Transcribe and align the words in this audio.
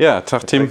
Ja, 0.00 0.22
Tag 0.22 0.46
Tim. 0.46 0.70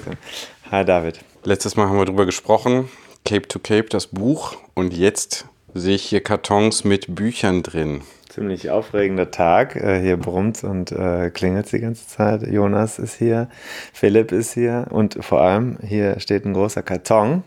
Hi 0.71 0.83
David. 0.83 1.19
Letztes 1.43 1.75
Mal 1.75 1.87
haben 1.87 1.99
wir 1.99 2.05
darüber 2.05 2.25
gesprochen. 2.25 2.89
Cape 3.25 3.47
to 3.47 3.59
Cape, 3.59 3.83
das 3.83 4.07
Buch. 4.07 4.55
Und 4.73 4.91
jetzt 4.91 5.45
sehe 5.75 5.93
ich 5.93 6.05
hier 6.05 6.23
Kartons 6.23 6.83
mit 6.83 7.13
Büchern 7.13 7.61
drin. 7.61 8.01
Ziemlich 8.27 8.71
aufregender 8.71 9.29
Tag. 9.29 9.75
Äh, 9.75 10.01
hier 10.01 10.17
brummt 10.17 10.63
und 10.63 10.91
äh, 10.91 11.29
klingelt 11.29 11.71
die 11.71 11.77
ganze 11.77 12.07
Zeit. 12.07 12.41
Jonas 12.47 12.97
ist 12.97 13.19
hier, 13.19 13.49
Philipp 13.93 14.31
ist 14.31 14.55
hier 14.55 14.87
und 14.89 15.23
vor 15.23 15.41
allem 15.41 15.77
hier 15.85 16.19
steht 16.19 16.45
ein 16.45 16.55
großer 16.55 16.81
Karton 16.81 17.43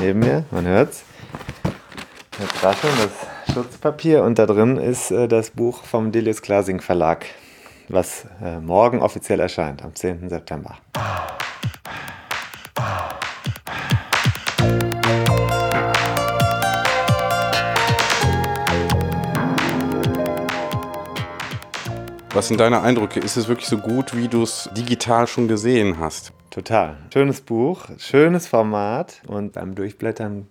neben 0.00 0.18
mir. 0.18 0.44
Man 0.50 0.66
hört's. 0.66 1.04
Tasche 2.60 2.88
und 2.88 2.98
das 2.98 3.54
Schutzpapier 3.54 4.24
und 4.24 4.40
da 4.40 4.46
drin 4.46 4.76
ist 4.76 5.12
äh, 5.12 5.28
das 5.28 5.50
Buch 5.50 5.84
vom 5.84 6.10
Delius 6.10 6.42
Glasing 6.42 6.80
Verlag, 6.80 7.26
was 7.88 8.26
äh, 8.42 8.58
morgen 8.60 9.00
offiziell 9.00 9.40
erscheint, 9.40 9.82
am 9.82 9.94
10. 9.94 10.28
September. 10.28 10.76
Was 22.32 22.48
sind 22.48 22.60
deine 22.60 22.82
Eindrücke? 22.82 23.18
Ist 23.18 23.36
es 23.36 23.48
wirklich 23.48 23.66
so 23.66 23.78
gut, 23.78 24.14
wie 24.14 24.28
du 24.28 24.42
es 24.42 24.68
digital 24.76 25.26
schon 25.26 25.48
gesehen 25.48 25.98
hast? 25.98 26.32
Total. 26.56 26.96
Schönes 27.12 27.42
Buch, 27.42 27.84
schönes 27.98 28.46
Format 28.46 29.20
und 29.26 29.52
beim 29.52 29.74
Durchblättern 29.74 30.46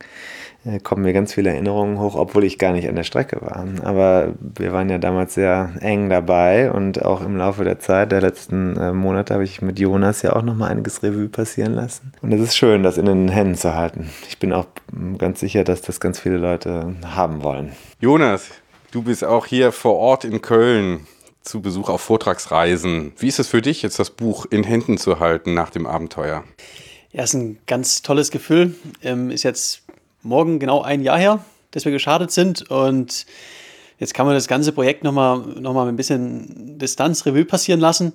äh, 0.63 0.77
kommen 0.77 1.02
mir 1.02 1.13
ganz 1.13 1.34
viele 1.34 1.50
Erinnerungen 1.50 1.98
hoch, 2.00 2.13
obwohl 2.13 2.44
ich 2.44 2.59
gar 2.59 2.73
nicht 2.73 2.88
an 2.88 2.96
der 2.96 3.02
Strecke 3.02 3.41
war. 3.41 3.66
Aber 3.82 4.36
wir 4.40 4.72
waren 4.72 4.88
ja 4.88 4.99
damals 4.99 5.34
sehr 5.34 5.73
eng 5.80 6.12
dabei 6.12 6.72
und 6.72 7.04
auch 7.04 7.22
im 7.22 7.38
Laufe 7.38 7.63
der 7.63 7.80
Zeit, 7.80 8.12
der 8.12 8.22
letzten 8.22 8.77
äh, 8.77 8.94
Monate, 8.94 9.34
habe 9.34 9.46
ich 9.46 9.63
mit 9.63 9.80
Jonas 9.80 10.22
ja 10.22 10.36
auch 10.36 10.44
nochmal 10.44 10.70
einiges 10.70 11.02
Revue 11.02 11.27
passieren 11.27 11.73
lassen. 11.73 12.13
Und 12.22 12.32
es 12.34 12.40
ist 12.40 12.55
schön, 12.55 12.84
das 12.84 12.99
in 12.99 13.08
den 13.08 13.27
Händen 13.30 13.55
zu 13.55 13.74
halten. 13.74 14.12
Ich 14.30 14.38
bin 14.38 14.54
auch 14.54 14.68
ganz 15.18 15.40
sicher, 15.40 15.63
dass 15.63 15.82
das 15.82 15.99
ganz 15.99 16.20
viele 16.20 16.38
Leute 16.38 16.94
haben 17.16 17.41
wollen. 17.41 17.72
Jonas, 17.99 18.51
du 18.91 19.01
bist 19.01 19.24
auch 19.24 19.48
hier 19.48 19.72
vor 19.72 19.96
Ort 19.96 20.24
in 20.24 20.40
Köln 20.44 21.07
zu 21.46 21.62
Besuch 21.62 21.90
auf 21.90 22.01
Vortragsreisen. 22.01 23.13
Wie 23.18 23.27
ist 23.27 23.40
es 23.40 23.48
für 23.48 23.62
dich, 23.62 23.82
jetzt 23.82 23.99
das 23.99 24.10
Buch 24.10 24.46
in 24.49 24.63
Händen 24.63 24.98
zu 24.98 25.20
halten 25.20 25.54
nach 25.54 25.70
dem 25.70 25.85
Abenteuer? 25.85 26.43
Ja, 27.12 27.24
ist 27.24 27.34
ein 27.34 27.60
ganz 27.68 28.01
tolles 28.01 28.32
Gefühl. 28.32 28.76
Ähm, 29.01 29.29
ist 29.29 29.43
jetzt 29.43 29.84
morgen 30.21 30.60
genau 30.60 30.82
ein 30.82 31.01
Jahr 31.01 31.18
her, 31.18 31.46
dass 31.71 31.85
wir 31.85 31.91
gestartet 31.91 32.32
sind 32.32 32.70
und 32.70 33.26
jetzt 33.99 34.13
kann 34.13 34.26
man 34.26 34.35
das 34.35 34.48
ganze 34.48 34.71
Projekt 34.71 35.04
nochmal 35.04 35.38
noch 35.38 35.73
mal 35.73 35.85
mit 35.85 35.93
ein 35.93 35.98
bisschen 35.98 36.77
Distanz 36.77 37.26
Revue 37.26 37.46
passieren 37.46 37.79
lassen. 37.79 38.13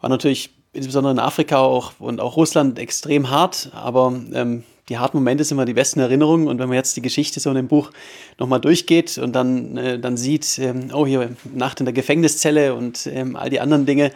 War 0.00 0.10
natürlich 0.10 0.50
insbesondere 0.72 1.12
in 1.12 1.18
Afrika 1.18 1.58
auch 1.58 1.92
und 1.98 2.20
auch 2.20 2.36
Russland 2.36 2.78
extrem 2.78 3.30
hart, 3.30 3.70
aber 3.74 4.12
ähm, 4.32 4.64
die 4.90 4.98
harten 4.98 5.16
Momente 5.16 5.44
sind 5.44 5.56
immer 5.56 5.64
die 5.64 5.72
besten 5.72 6.00
Erinnerungen. 6.00 6.48
Und 6.48 6.58
wenn 6.58 6.68
man 6.68 6.76
jetzt 6.76 6.96
die 6.96 7.02
Geschichte 7.02 7.40
so 7.40 7.48
in 7.48 7.56
dem 7.56 7.68
Buch 7.68 7.92
nochmal 8.38 8.60
durchgeht 8.60 9.16
und 9.16 9.32
dann, 9.32 9.76
äh, 9.76 9.98
dann 9.98 10.16
sieht, 10.16 10.58
ähm, 10.58 10.90
oh, 10.92 11.06
hier 11.06 11.30
Nacht 11.54 11.80
in 11.80 11.86
der 11.86 11.94
Gefängniszelle 11.94 12.74
und 12.74 13.06
ähm, 13.06 13.36
all 13.36 13.48
die 13.48 13.60
anderen 13.60 13.86
Dinge, 13.86 14.10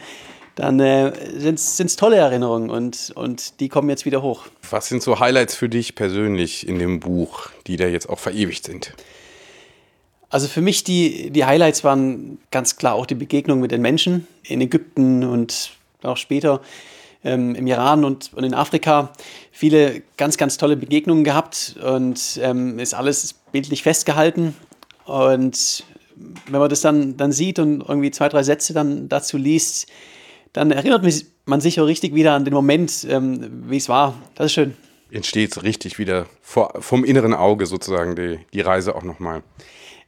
dann 0.57 0.79
äh, 0.81 1.13
sind 1.37 1.59
es 1.59 1.97
tolle 1.97 2.17
Erinnerungen 2.17 2.71
und, 2.71 3.13
und 3.15 3.61
die 3.61 3.69
kommen 3.69 3.89
jetzt 3.89 4.05
wieder 4.05 4.23
hoch. 4.23 4.47
Was 4.69 4.89
sind 4.89 5.03
so 5.03 5.21
Highlights 5.21 5.55
für 5.55 5.69
dich 5.69 5.95
persönlich 5.95 6.67
in 6.67 6.79
dem 6.79 7.01
Buch, 7.01 7.49
die 7.67 7.77
da 7.77 7.87
jetzt 7.87 8.09
auch 8.09 8.19
verewigt 8.19 8.65
sind? 8.65 8.95
Also 10.29 10.49
für 10.49 10.61
mich 10.61 10.83
die, 10.83 11.31
die 11.31 11.45
Highlights 11.45 11.85
waren 11.85 12.39
ganz 12.51 12.77
klar 12.77 12.95
auch 12.95 13.07
die 13.07 13.15
Begegnung 13.15 13.61
mit 13.61 13.71
den 13.71 13.81
Menschen 13.81 14.27
in 14.43 14.61
Ägypten 14.61 15.23
und 15.23 15.71
auch 16.03 16.17
später 16.17 16.61
ähm, 17.25 17.55
im 17.55 17.67
Iran 17.67 18.05
und, 18.05 18.33
und 18.35 18.45
in 18.45 18.55
Afrika 18.55 19.13
viele 19.51 20.03
ganz, 20.17 20.37
ganz 20.37 20.57
tolle 20.57 20.77
Begegnungen 20.77 21.25
gehabt 21.25 21.77
und 21.83 22.39
ähm, 22.43 22.79
ist 22.79 22.95
alles 22.95 23.35
bildlich 23.51 23.83
festgehalten. 23.83 24.55
Und 25.07 25.85
wenn 26.47 26.61
man 26.61 26.69
das 26.69 26.81
dann, 26.81 27.17
dann 27.17 27.33
sieht 27.33 27.59
und 27.59 27.81
irgendwie 27.81 28.11
zwei, 28.11 28.29
drei 28.29 28.43
Sätze 28.43 28.73
dann 28.73 29.09
dazu 29.09 29.37
liest, 29.37 29.89
dann 30.53 30.71
erinnert 30.71 31.03
man 31.47 31.61
sich 31.61 31.81
auch 31.81 31.87
richtig 31.87 32.15
wieder 32.15 32.35
an 32.35 32.45
den 32.45 32.55
Moment, 32.55 33.07
ähm, 33.09 33.65
wie 33.69 33.77
es 33.77 33.89
war. 33.89 34.15
Das 34.35 34.47
ist 34.47 34.53
schön. 34.53 34.77
Entsteht 35.11 35.63
richtig 35.63 35.99
wieder 35.99 36.27
vor, 36.41 36.75
vom 36.81 37.05
inneren 37.05 37.35
Auge 37.35 37.67
sozusagen 37.67 38.17
die, 38.17 38.39
die 38.53 38.61
Reise 38.61 38.95
auch 38.95 39.03
nochmal. 39.03 39.43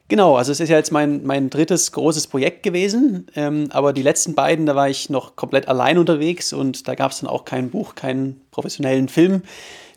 Genau, 0.08 0.36
also 0.36 0.52
es 0.52 0.60
ist 0.60 0.68
ja 0.68 0.76
jetzt 0.76 0.92
mein, 0.92 1.24
mein 1.24 1.50
drittes 1.50 1.90
großes 1.90 2.28
Projekt 2.28 2.62
gewesen, 2.62 3.26
ähm, 3.34 3.68
aber 3.70 3.92
die 3.92 4.02
letzten 4.02 4.36
beiden, 4.36 4.64
da 4.64 4.76
war 4.76 4.88
ich 4.88 5.10
noch 5.10 5.34
komplett 5.34 5.66
allein 5.66 5.98
unterwegs 5.98 6.52
und 6.52 6.86
da 6.86 6.94
gab 6.94 7.10
es 7.10 7.20
dann 7.20 7.28
auch 7.28 7.44
kein 7.44 7.70
Buch, 7.70 7.96
keinen 7.96 8.40
professionellen 8.52 9.08
Film 9.08 9.42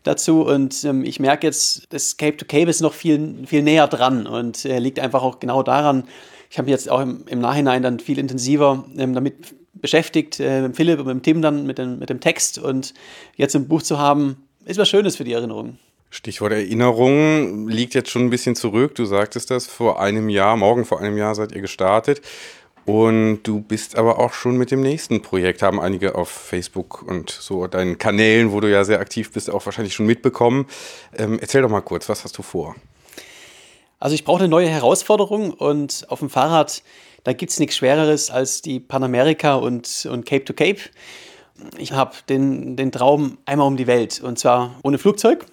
dazu 0.03 0.41
und 0.41 0.83
ähm, 0.83 1.03
ich 1.05 1.19
merke 1.19 1.45
jetzt, 1.45 1.83
das 1.89 2.17
Cape 2.17 2.37
to 2.37 2.45
Cape 2.45 2.71
ist 2.71 2.81
noch 2.81 2.93
viel, 2.93 3.45
viel 3.45 3.61
näher 3.61 3.87
dran 3.87 4.25
und 4.25 4.65
äh, 4.65 4.79
liegt 4.79 4.99
einfach 4.99 5.21
auch 5.21 5.39
genau 5.39 5.61
daran, 5.61 6.05
ich 6.49 6.57
habe 6.57 6.65
mich 6.65 6.71
jetzt 6.71 6.89
auch 6.89 7.01
im, 7.01 7.25
im, 7.27 7.39
Nachhinein 7.39 7.83
dann 7.83 7.99
viel 7.99 8.17
intensiver 8.17 8.85
ähm, 8.97 9.13
damit 9.13 9.53
beschäftigt, 9.73 10.39
äh, 10.39 10.61
mit 10.63 10.75
Philipp 10.75 10.99
und 10.99 11.05
mit 11.05 11.23
Tim 11.23 11.43
dann 11.43 11.67
mit 11.67 11.77
dem, 11.77 11.99
mit 11.99 12.09
dem 12.09 12.19
Text 12.19 12.57
und 12.57 12.95
jetzt 13.35 13.55
ein 13.55 13.67
Buch 13.67 13.83
zu 13.83 13.99
haben, 13.99 14.37
ist 14.65 14.79
was 14.79 14.89
Schönes 14.89 15.17
für 15.17 15.23
die 15.23 15.33
Erinnerung. 15.33 15.77
Stichwort 16.09 16.53
Erinnerung 16.53 17.67
liegt 17.67 17.93
jetzt 17.93 18.09
schon 18.09 18.23
ein 18.23 18.29
bisschen 18.29 18.55
zurück. 18.55 18.95
Du 18.95 19.05
sagtest 19.05 19.51
das, 19.51 19.67
vor 19.67 20.01
einem 20.01 20.29
Jahr, 20.29 20.57
morgen 20.57 20.85
vor 20.85 20.99
einem 20.99 21.17
Jahr 21.17 21.35
seid 21.35 21.51
ihr 21.51 21.61
gestartet. 21.61 22.21
Und 22.85 23.43
du 23.43 23.61
bist 23.61 23.95
aber 23.97 24.17
auch 24.17 24.33
schon 24.33 24.57
mit 24.57 24.71
dem 24.71 24.81
nächsten 24.81 25.21
Projekt, 25.21 25.61
haben 25.61 25.79
einige 25.79 26.15
auf 26.15 26.29
Facebook 26.29 27.03
und 27.03 27.29
so 27.29 27.67
deinen 27.67 27.99
Kanälen, 27.99 28.51
wo 28.51 28.59
du 28.59 28.71
ja 28.71 28.83
sehr 28.83 28.99
aktiv 28.99 29.31
bist, 29.31 29.51
auch 29.51 29.63
wahrscheinlich 29.67 29.93
schon 29.93 30.07
mitbekommen. 30.07 30.65
Ähm, 31.15 31.37
erzähl 31.39 31.61
doch 31.61 31.69
mal 31.69 31.81
kurz, 31.81 32.09
was 32.09 32.23
hast 32.23 32.35
du 32.39 32.41
vor? 32.41 32.75
Also 33.99 34.15
ich 34.15 34.23
brauche 34.23 34.39
eine 34.39 34.47
neue 34.47 34.69
Herausforderung 34.69 35.51
und 35.51 36.07
auf 36.09 36.19
dem 36.19 36.31
Fahrrad, 36.31 36.81
da 37.25 37.33
gibt 37.33 37.51
es 37.51 37.59
nichts 37.59 37.75
Schwereres 37.75 38.31
als 38.31 38.63
die 38.63 38.79
Panamerika 38.79 39.53
und, 39.55 40.07
und 40.09 40.25
Cape 40.25 40.45
to 40.45 40.53
Cape. 40.53 40.79
Ich 41.77 41.91
habe 41.91 42.15
den, 42.27 42.75
den 42.75 42.91
Traum 42.91 43.37
einmal 43.45 43.67
um 43.67 43.77
die 43.77 43.85
Welt 43.85 44.19
und 44.21 44.39
zwar 44.39 44.79
ohne 44.81 44.97
Flugzeug. 44.97 45.45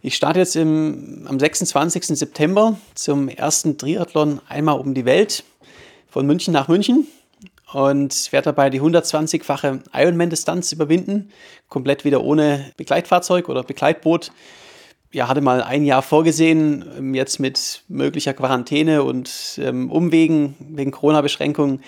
Ich 0.00 0.14
starte 0.14 0.38
jetzt 0.38 0.54
im, 0.54 1.26
am 1.28 1.40
26. 1.40 2.06
September 2.06 2.78
zum 2.94 3.28
ersten 3.28 3.78
Triathlon 3.78 4.40
einmal 4.48 4.78
um 4.78 4.94
die 4.94 5.04
Welt 5.04 5.42
von 6.08 6.24
München 6.24 6.52
nach 6.52 6.68
München 6.68 7.08
und 7.72 8.32
werde 8.32 8.46
dabei 8.46 8.70
die 8.70 8.80
120-fache 8.80 9.80
Ironman-Distanz 9.92 10.70
überwinden, 10.72 11.30
komplett 11.68 12.04
wieder 12.04 12.22
ohne 12.22 12.72
Begleitfahrzeug 12.76 13.48
oder 13.48 13.64
Begleitboot. 13.64 14.30
Ja, 15.10 15.26
hatte 15.26 15.40
mal 15.40 15.62
ein 15.62 15.84
Jahr 15.84 16.02
vorgesehen, 16.02 17.14
jetzt 17.14 17.40
mit 17.40 17.82
möglicher 17.88 18.34
Quarantäne 18.34 19.02
und 19.02 19.58
ähm, 19.60 19.90
Umwegen 19.90 20.54
wegen 20.60 20.90
Corona-Beschränkungen 20.92 21.82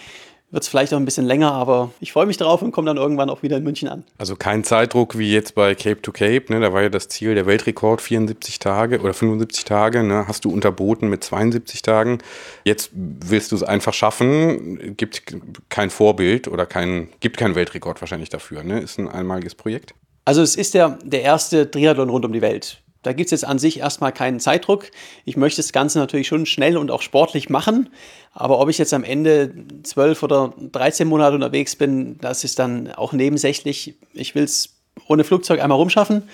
wird 0.50 0.64
es 0.64 0.68
vielleicht 0.68 0.92
auch 0.92 0.98
ein 0.98 1.04
bisschen 1.04 1.26
länger, 1.26 1.52
aber 1.52 1.92
ich 2.00 2.12
freue 2.12 2.26
mich 2.26 2.36
darauf 2.36 2.62
und 2.62 2.72
komme 2.72 2.86
dann 2.86 2.96
irgendwann 2.96 3.30
auch 3.30 3.42
wieder 3.42 3.56
in 3.56 3.62
München 3.62 3.88
an. 3.88 4.04
Also 4.18 4.34
kein 4.34 4.64
Zeitdruck 4.64 5.16
wie 5.16 5.32
jetzt 5.32 5.54
bei 5.54 5.74
Cape 5.74 6.02
to 6.02 6.10
Cape, 6.12 6.44
ne? 6.48 6.60
da 6.60 6.72
war 6.72 6.82
ja 6.82 6.88
das 6.88 7.08
Ziel 7.08 7.34
der 7.34 7.46
Weltrekord 7.46 8.00
74 8.00 8.58
Tage 8.58 9.00
oder 9.00 9.14
75 9.14 9.64
Tage, 9.64 10.02
ne? 10.02 10.26
hast 10.26 10.44
du 10.44 10.50
unterboten 10.50 11.08
mit 11.08 11.22
72 11.22 11.82
Tagen. 11.82 12.18
Jetzt 12.64 12.90
willst 12.92 13.52
du 13.52 13.56
es 13.56 13.62
einfach 13.62 13.94
schaffen, 13.94 14.96
gibt 14.96 15.22
kein 15.68 15.90
Vorbild 15.90 16.48
oder 16.48 16.66
kein, 16.66 17.08
gibt 17.20 17.36
keinen 17.36 17.54
Weltrekord 17.54 18.00
wahrscheinlich 18.02 18.28
dafür, 18.28 18.64
ne? 18.64 18.80
ist 18.80 18.98
ein 18.98 19.08
einmaliges 19.08 19.54
Projekt. 19.54 19.94
Also 20.24 20.42
es 20.42 20.56
ist 20.56 20.74
der, 20.74 20.98
der 21.02 21.22
erste 21.22 21.70
Triathlon 21.70 22.10
rund 22.10 22.24
um 22.24 22.32
die 22.32 22.42
Welt. 22.42 22.82
Da 23.02 23.12
gibt 23.12 23.28
es 23.28 23.30
jetzt 23.30 23.44
an 23.44 23.58
sich 23.58 23.78
erstmal 23.78 24.12
keinen 24.12 24.40
Zeitdruck. 24.40 24.90
Ich 25.24 25.36
möchte 25.36 25.62
das 25.62 25.72
Ganze 25.72 25.98
natürlich 25.98 26.28
schon 26.28 26.44
schnell 26.44 26.76
und 26.76 26.90
auch 26.90 27.00
sportlich 27.00 27.48
machen. 27.48 27.88
Aber 28.32 28.60
ob 28.60 28.68
ich 28.68 28.78
jetzt 28.78 28.92
am 28.92 29.04
Ende 29.04 29.54
zwölf 29.82 30.22
oder 30.22 30.52
13 30.58 31.08
Monate 31.08 31.34
unterwegs 31.34 31.76
bin, 31.76 32.18
das 32.18 32.44
ist 32.44 32.58
dann 32.58 32.92
auch 32.92 33.12
nebensächlich. 33.12 33.94
Ich 34.12 34.34
will 34.34 34.44
es 34.44 34.76
ohne 35.06 35.24
Flugzeug 35.24 35.60
einmal 35.62 35.78
rumschaffen 35.78 36.28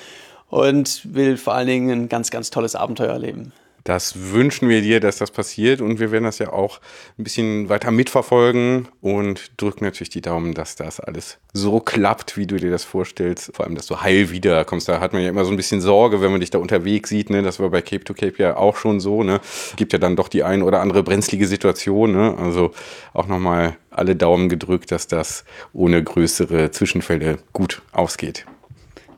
und 0.48 1.02
will 1.14 1.36
vor 1.36 1.54
allen 1.54 1.68
Dingen 1.68 1.90
ein 1.90 2.08
ganz, 2.08 2.30
ganz 2.30 2.50
tolles 2.50 2.74
Abenteuer 2.74 3.12
erleben. 3.12 3.52
Das 3.86 4.32
wünschen 4.32 4.68
wir 4.68 4.82
dir, 4.82 4.98
dass 4.98 5.18
das 5.18 5.30
passiert 5.30 5.80
und 5.80 6.00
wir 6.00 6.10
werden 6.10 6.24
das 6.24 6.40
ja 6.40 6.52
auch 6.52 6.80
ein 7.20 7.22
bisschen 7.22 7.68
weiter 7.68 7.92
mitverfolgen 7.92 8.88
und 9.00 9.52
drücken 9.62 9.84
natürlich 9.84 10.10
die 10.10 10.20
Daumen, 10.20 10.54
dass 10.54 10.74
das 10.74 10.98
alles 10.98 11.38
so 11.52 11.78
klappt, 11.78 12.36
wie 12.36 12.48
du 12.48 12.56
dir 12.56 12.72
das 12.72 12.82
vorstellst. 12.82 13.52
Vor 13.54 13.64
allem, 13.64 13.76
dass 13.76 13.86
du 13.86 14.00
heil 14.00 14.30
wiederkommst. 14.32 14.88
Da 14.88 14.98
hat 14.98 15.12
man 15.12 15.22
ja 15.22 15.28
immer 15.28 15.44
so 15.44 15.52
ein 15.52 15.56
bisschen 15.56 15.80
Sorge, 15.80 16.20
wenn 16.20 16.32
man 16.32 16.40
dich 16.40 16.50
da 16.50 16.58
unterwegs 16.58 17.10
sieht. 17.10 17.30
Ne? 17.30 17.42
Das 17.42 17.60
war 17.60 17.70
bei 17.70 17.80
Cape 17.80 18.02
to 18.02 18.12
Cape 18.12 18.34
ja 18.38 18.56
auch 18.56 18.76
schon 18.76 18.98
so. 18.98 19.22
Ne? 19.22 19.40
Gibt 19.76 19.92
ja 19.92 20.00
dann 20.00 20.16
doch 20.16 20.26
die 20.26 20.42
ein 20.42 20.62
oder 20.62 20.80
andere 20.80 21.04
brenzlige 21.04 21.46
Situation. 21.46 22.10
Ne? 22.10 22.34
Also 22.36 22.72
auch 23.12 23.28
nochmal 23.28 23.76
alle 23.90 24.16
Daumen 24.16 24.48
gedrückt, 24.48 24.90
dass 24.90 25.06
das 25.06 25.44
ohne 25.72 26.02
größere 26.02 26.72
Zwischenfälle 26.72 27.38
gut 27.52 27.82
ausgeht. 27.92 28.46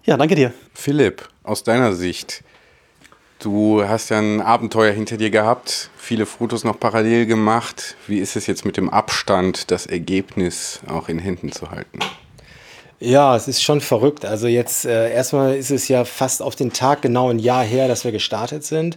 Ja, 0.04 0.18
danke 0.18 0.34
dir. 0.34 0.52
Philipp, 0.74 1.26
aus 1.42 1.64
deiner 1.64 1.94
Sicht, 1.94 2.44
Du 3.38 3.86
hast 3.86 4.08
ja 4.08 4.18
ein 4.18 4.40
Abenteuer 4.40 4.92
hinter 4.92 5.16
dir 5.16 5.30
gehabt, 5.30 5.90
viele 5.96 6.26
Fotos 6.26 6.64
noch 6.64 6.80
parallel 6.80 7.26
gemacht. 7.26 7.94
Wie 8.08 8.18
ist 8.18 8.34
es 8.34 8.48
jetzt 8.48 8.64
mit 8.64 8.76
dem 8.76 8.90
Abstand, 8.90 9.70
das 9.70 9.86
Ergebnis 9.86 10.80
auch 10.88 11.08
in 11.08 11.20
Händen 11.20 11.52
zu 11.52 11.70
halten? 11.70 12.00
Ja, 12.98 13.36
es 13.36 13.46
ist 13.46 13.62
schon 13.62 13.80
verrückt. 13.80 14.24
Also 14.24 14.48
jetzt 14.48 14.84
äh, 14.86 15.12
erstmal 15.12 15.54
ist 15.54 15.70
es 15.70 15.86
ja 15.86 16.04
fast 16.04 16.42
auf 16.42 16.56
den 16.56 16.72
Tag 16.72 17.00
genau 17.02 17.30
ein 17.30 17.38
Jahr 17.38 17.62
her, 17.62 17.86
dass 17.86 18.02
wir 18.02 18.10
gestartet 18.10 18.64
sind. 18.64 18.96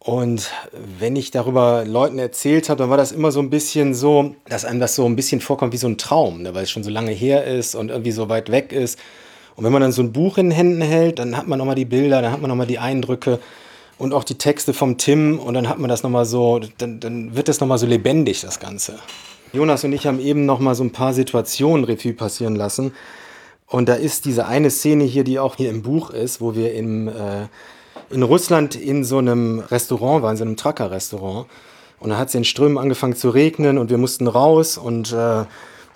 Und 0.00 0.50
wenn 0.98 1.16
ich 1.16 1.30
darüber 1.30 1.84
Leuten 1.86 2.18
erzählt 2.18 2.68
habe, 2.68 2.78
dann 2.78 2.90
war 2.90 2.98
das 2.98 3.10
immer 3.10 3.32
so 3.32 3.40
ein 3.40 3.48
bisschen 3.48 3.94
so, 3.94 4.36
dass 4.48 4.66
einem 4.66 4.80
das 4.80 4.94
so 4.94 5.06
ein 5.06 5.16
bisschen 5.16 5.40
vorkommt 5.40 5.72
wie 5.72 5.78
so 5.78 5.88
ein 5.88 5.96
Traum, 5.96 6.42
ne? 6.42 6.54
weil 6.54 6.64
es 6.64 6.70
schon 6.70 6.84
so 6.84 6.90
lange 6.90 7.10
her 7.10 7.44
ist 7.44 7.74
und 7.74 7.88
irgendwie 7.88 8.12
so 8.12 8.28
weit 8.28 8.52
weg 8.52 8.70
ist. 8.72 8.98
Und 9.56 9.64
wenn 9.64 9.72
man 9.72 9.82
dann 9.82 9.92
so 9.92 10.02
ein 10.02 10.12
Buch 10.12 10.38
in 10.38 10.50
den 10.50 10.56
Händen 10.56 10.82
hält, 10.82 11.18
dann 11.18 11.36
hat 11.36 11.48
man 11.48 11.58
nochmal 11.58 11.74
die 11.74 11.84
Bilder, 11.84 12.22
dann 12.22 12.32
hat 12.32 12.40
man 12.40 12.48
nochmal 12.48 12.66
die 12.66 12.78
Eindrücke 12.78 13.40
und 13.98 14.12
auch 14.12 14.24
die 14.24 14.36
Texte 14.36 14.74
vom 14.74 14.98
Tim 14.98 15.38
und 15.38 15.54
dann 15.54 15.68
hat 15.68 15.78
man 15.78 15.88
das 15.88 16.02
nochmal 16.02 16.26
so, 16.26 16.60
dann, 16.78 17.00
dann 17.00 17.34
wird 17.34 17.48
das 17.48 17.60
nochmal 17.60 17.78
so 17.78 17.86
lebendig, 17.86 18.42
das 18.42 18.60
Ganze. 18.60 18.98
Jonas 19.52 19.84
und 19.84 19.92
ich 19.92 20.06
haben 20.06 20.20
eben 20.20 20.44
nochmal 20.44 20.74
so 20.74 20.84
ein 20.84 20.92
paar 20.92 21.14
Situationen 21.14 21.84
Revue 21.84 22.12
passieren 22.12 22.56
lassen. 22.56 22.92
Und 23.68 23.88
da 23.88 23.94
ist 23.94 24.26
diese 24.26 24.46
eine 24.46 24.70
Szene 24.70 25.04
hier, 25.04 25.24
die 25.24 25.38
auch 25.38 25.56
hier 25.56 25.70
im 25.70 25.82
Buch 25.82 26.10
ist, 26.10 26.40
wo 26.40 26.54
wir 26.54 26.74
im 26.74 27.08
äh, 27.08 27.46
in 28.10 28.22
Russland 28.22 28.74
in 28.74 29.04
so 29.04 29.18
einem 29.18 29.60
Restaurant 29.60 30.22
war, 30.22 30.30
in 30.30 30.36
so 30.36 30.44
einem 30.44 30.56
Trucker-Restaurant. 30.56 31.46
Und 31.98 32.10
da 32.10 32.18
hat 32.18 32.28
es 32.28 32.34
in 32.34 32.44
Strömen 32.44 32.78
angefangen 32.78 33.16
zu 33.16 33.30
regnen 33.30 33.78
und 33.78 33.90
wir 33.90 33.98
mussten 33.98 34.26
raus 34.26 34.78
und 34.78 35.12
äh, 35.12 35.44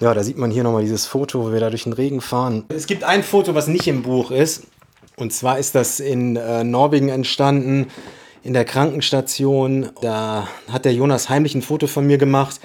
ja, 0.01 0.15
da 0.15 0.25
sieht 0.25 0.39
man 0.39 0.51
hier 0.51 0.65
nochmal 0.65 0.83
dieses 0.83 1.07
Foto, 1.07 1.45
wo 1.45 1.53
wir 1.53 1.61
da 1.61 1.71
durch 1.71 1.85
den 1.85 1.93
Regen 1.93 2.21
fahren. 2.21 2.65
Es 2.69 2.87
gibt 2.87 3.05
ein 3.05 3.23
Foto, 3.23 3.55
was 3.55 3.69
nicht 3.69 3.87
im 3.87 4.03
Buch 4.03 4.31
ist. 4.31 4.65
Und 5.17 5.33
zwar 5.33 5.59
ist 5.59 5.75
das 5.75 6.01
in 6.01 6.37
äh, 6.37 6.65
Norwegen 6.65 7.11
entstanden, 7.11 7.89
in 8.43 8.55
der 8.55 8.65
Krankenstation. 8.65 9.91
Da 10.01 10.49
hat 10.73 10.87
der 10.87 10.95
Jonas 10.95 11.29
heimlich 11.29 11.55
ein 11.55 11.63
Foto 11.63 11.87
von 11.87 12.07
mir 12.07 12.17
gemacht, 12.17 12.61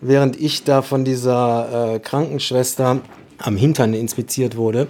während 0.00 0.40
ich 0.40 0.64
da 0.64 0.82
von 0.82 1.04
dieser 1.04 1.94
äh, 1.94 1.98
Krankenschwester 2.00 3.00
am 3.38 3.56
Hintern 3.56 3.94
inspiziert 3.94 4.56
wurde. 4.56 4.88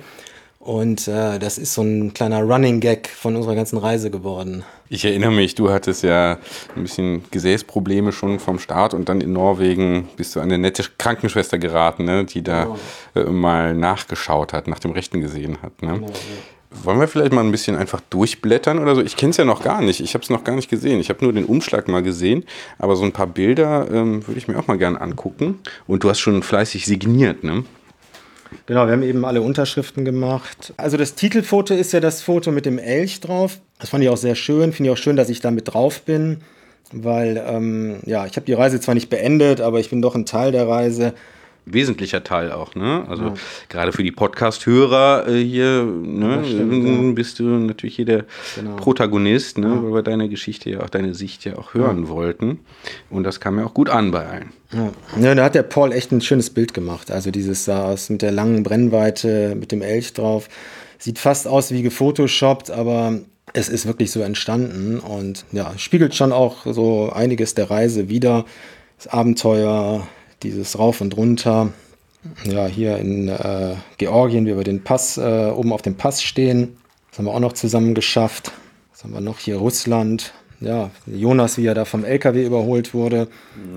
Und 0.59 1.09
äh, 1.09 1.39
das 1.39 1.59
ist 1.59 1.75
so 1.75 1.83
ein 1.83 2.15
kleiner 2.15 2.43
Running 2.43 2.81
Gag 2.81 3.09
von 3.09 3.37
unserer 3.37 3.55
ganzen 3.55 3.77
Reise 3.77 4.11
geworden. 4.11 4.65
Ich 4.93 5.07
erinnere 5.07 5.31
mich, 5.31 5.55
du 5.55 5.71
hattest 5.71 6.03
ja 6.03 6.37
ein 6.77 6.83
bisschen 6.83 7.25
Gesäßprobleme 7.31 8.13
schon 8.13 8.39
vom 8.39 8.59
Start 8.59 8.93
und 8.93 9.09
dann 9.09 9.23
in 9.23 9.33
Norwegen 9.33 10.11
bist 10.19 10.37
du 10.37 10.41
an 10.41 10.49
eine 10.49 10.59
nette 10.59 10.85
Krankenschwester 10.99 11.57
geraten, 11.57 12.05
ne, 12.05 12.27
die 12.27 12.43
da 12.43 12.65
genau. 13.15 13.29
äh, 13.29 13.31
mal 13.31 13.75
nachgeschaut 13.75 14.53
hat, 14.53 14.69
nach 14.69 14.81
dem 14.81 14.91
Rechten 14.91 15.23
gesehen 15.23 15.57
hat. 15.63 15.81
Ne? 15.81 15.95
Genau, 15.95 16.09
ja. 16.09 16.85
Wollen 16.85 17.01
wir 17.01 17.09
vielleicht 17.09 17.33
mal 17.33 17.43
ein 17.43 17.51
bisschen 17.51 17.75
einfach 17.75 18.03
durchblättern 18.11 18.79
oder 18.79 18.95
so? 18.95 19.01
Ich 19.01 19.17
kenne 19.17 19.31
es 19.31 19.39
ja 19.39 19.47
noch 19.47 19.63
gar 19.63 19.81
nicht. 19.81 20.01
Ich 20.01 20.13
habe 20.13 20.25
es 20.25 20.29
noch 20.29 20.45
gar 20.45 20.57
nicht 20.57 20.69
gesehen. 20.69 21.01
Ich 21.01 21.09
habe 21.09 21.25
nur 21.25 21.33
den 21.33 21.47
Umschlag 21.47 21.89
mal 21.89 22.03
gesehen. 22.03 22.45
Aber 22.79 22.95
so 22.95 23.05
ein 23.05 23.13
paar 23.13 23.27
Bilder 23.27 23.91
ähm, 23.91 24.27
würde 24.27 24.39
ich 24.39 24.47
mir 24.47 24.59
auch 24.59 24.67
mal 24.67 24.77
gerne 24.77 25.01
angucken. 25.01 25.61
Und 25.87 26.05
du 26.05 26.11
hast 26.11 26.21
schon 26.21 26.43
fleißig 26.43 26.85
signiert, 26.85 27.45
ne? 27.45 27.65
Genau, 28.67 28.87
wir 28.87 28.93
haben 28.93 29.03
eben 29.03 29.25
alle 29.25 29.43
Unterschriften 29.43 30.05
gemacht. 30.05 30.75
Also 30.77 30.97
das 30.97 31.15
Titelfoto 31.15 31.75
ist 31.75 31.93
ja 31.93 32.01
das 32.01 32.23
Foto 32.23 32.53
mit 32.53 32.67
dem 32.67 32.79
Elch 32.79 33.21
drauf. 33.21 33.59
Das 33.83 33.91
fand 33.91 34.03
ich 34.03 34.09
auch 34.09 34.17
sehr 34.17 34.35
schön. 34.37 34.73
Finde 34.73 34.89
ich 34.89 34.97
auch 34.97 35.03
schön, 35.03 35.17
dass 35.17 35.29
ich 35.29 35.41
da 35.41 35.51
mit 35.51 35.75
drauf 35.75 36.03
bin, 36.03 36.39
weil 36.93 37.43
ähm, 37.47 37.99
ja, 38.07 38.25
ich 38.25 38.37
habe 38.37 38.47
die 38.47 38.55
Reise 38.55 38.81
zwar 38.81 38.95
nicht 38.95 39.11
beendet, 39.11 39.61
aber 39.61 39.81
ich 39.81 39.91
bin 39.91 40.01
doch 40.01 40.15
ein 40.15 40.25
Teil 40.25 40.53
der 40.53 40.67
Reise 40.67 41.13
wesentlicher 41.65 42.25
Teil 42.25 42.51
auch, 42.51 42.75
ne? 42.75 43.05
Also 43.09 43.25
ja. 43.25 43.35
gerade 43.69 43.93
für 43.93 44.03
die 44.03 44.11
Podcast-Hörer 44.11 45.29
äh, 45.29 45.45
hier, 45.45 45.85
ne, 45.85 46.43
stimmt, 46.45 46.87
ja. 46.87 47.13
bist 47.13 47.39
du 47.39 47.45
natürlich 47.45 47.97
hier 47.97 48.05
der 48.05 48.25
genau. 48.57 48.77
Protagonist, 48.77 49.59
ne, 49.59 49.69
ja. 49.69 49.83
weil 49.83 49.95
wir 49.95 50.03
deine 50.03 50.29
Geschichte 50.29 50.71
ja 50.71 50.81
auch, 50.81 50.91
deine 50.91 51.15
Sicht 51.15 51.45
ja 51.45 51.57
auch 51.57 51.75
hören 51.75 52.09
wollten. 52.09 52.61
Und 53.11 53.25
das 53.25 53.41
kam 53.41 53.59
ja 53.59 53.65
auch 53.65 53.75
gut 53.75 53.91
an 53.91 54.11
bei 54.11 54.27
allen. 54.27 54.53
Ja. 55.17 55.35
da 55.35 55.45
hat 55.45 55.55
der 55.55 55.63
Paul 55.63 55.93
echt 55.93 56.13
ein 56.13 56.21
schönes 56.21 56.51
Bild 56.51 56.75
gemacht. 56.75 57.11
Also 57.11 57.31
dieses 57.31 57.65
Saas 57.65 58.11
mit 58.11 58.23
der 58.23 58.33
langen 58.33 58.63
Brennweite, 58.63 59.55
mit 59.55 59.71
dem 59.71 59.83
Elch 59.83 60.15
drauf. 60.15 60.49
Sieht 60.99 61.19
fast 61.19 61.47
aus 61.47 61.71
wie 61.73 61.83
gefotoshoppt, 61.83 62.71
aber 62.71 63.21
es 63.53 63.69
ist 63.69 63.87
wirklich 63.87 64.11
so 64.11 64.21
entstanden 64.21 64.99
und 64.99 65.45
ja, 65.53 65.73
spiegelt 65.77 66.15
schon 66.15 66.33
auch 66.33 66.65
so 66.65 67.11
einiges 67.13 67.55
der 67.55 67.71
Reise 67.71 68.09
wieder. 68.09 68.45
Das 68.97 69.09
Abenteuer, 69.09 70.07
dieses 70.43 70.79
Rauf 70.79 71.01
und 71.01 71.17
Runter. 71.17 71.73
Ja, 72.45 72.67
hier 72.67 72.99
in 72.99 73.29
äh, 73.29 73.75
Georgien, 73.99 74.47
wie 74.47 74.57
wir 74.57 74.65
den 74.65 74.85
Pass, 74.85 75.19
äh, 75.19 75.51
oben 75.51 75.73
auf 75.73 75.83
dem 75.83 75.97
Pass 75.97 76.23
stehen. 76.23 76.77
Das 77.11 77.19
haben 77.19 77.27
wir 77.27 77.35
auch 77.35 77.41
noch 77.41 77.53
zusammen 77.53 77.95
geschafft. 77.95 78.53
Was 78.93 79.03
haben 79.03 79.13
wir 79.13 79.21
noch 79.21 79.39
hier? 79.39 79.57
Russland. 79.57 80.33
Ja, 80.61 80.91
Jonas, 81.07 81.59
wie 81.59 81.67
er 81.67 81.75
da 81.75 81.85
vom 81.85 82.05
LKW 82.05 82.47
überholt 82.47 82.95
wurde. 82.95 83.27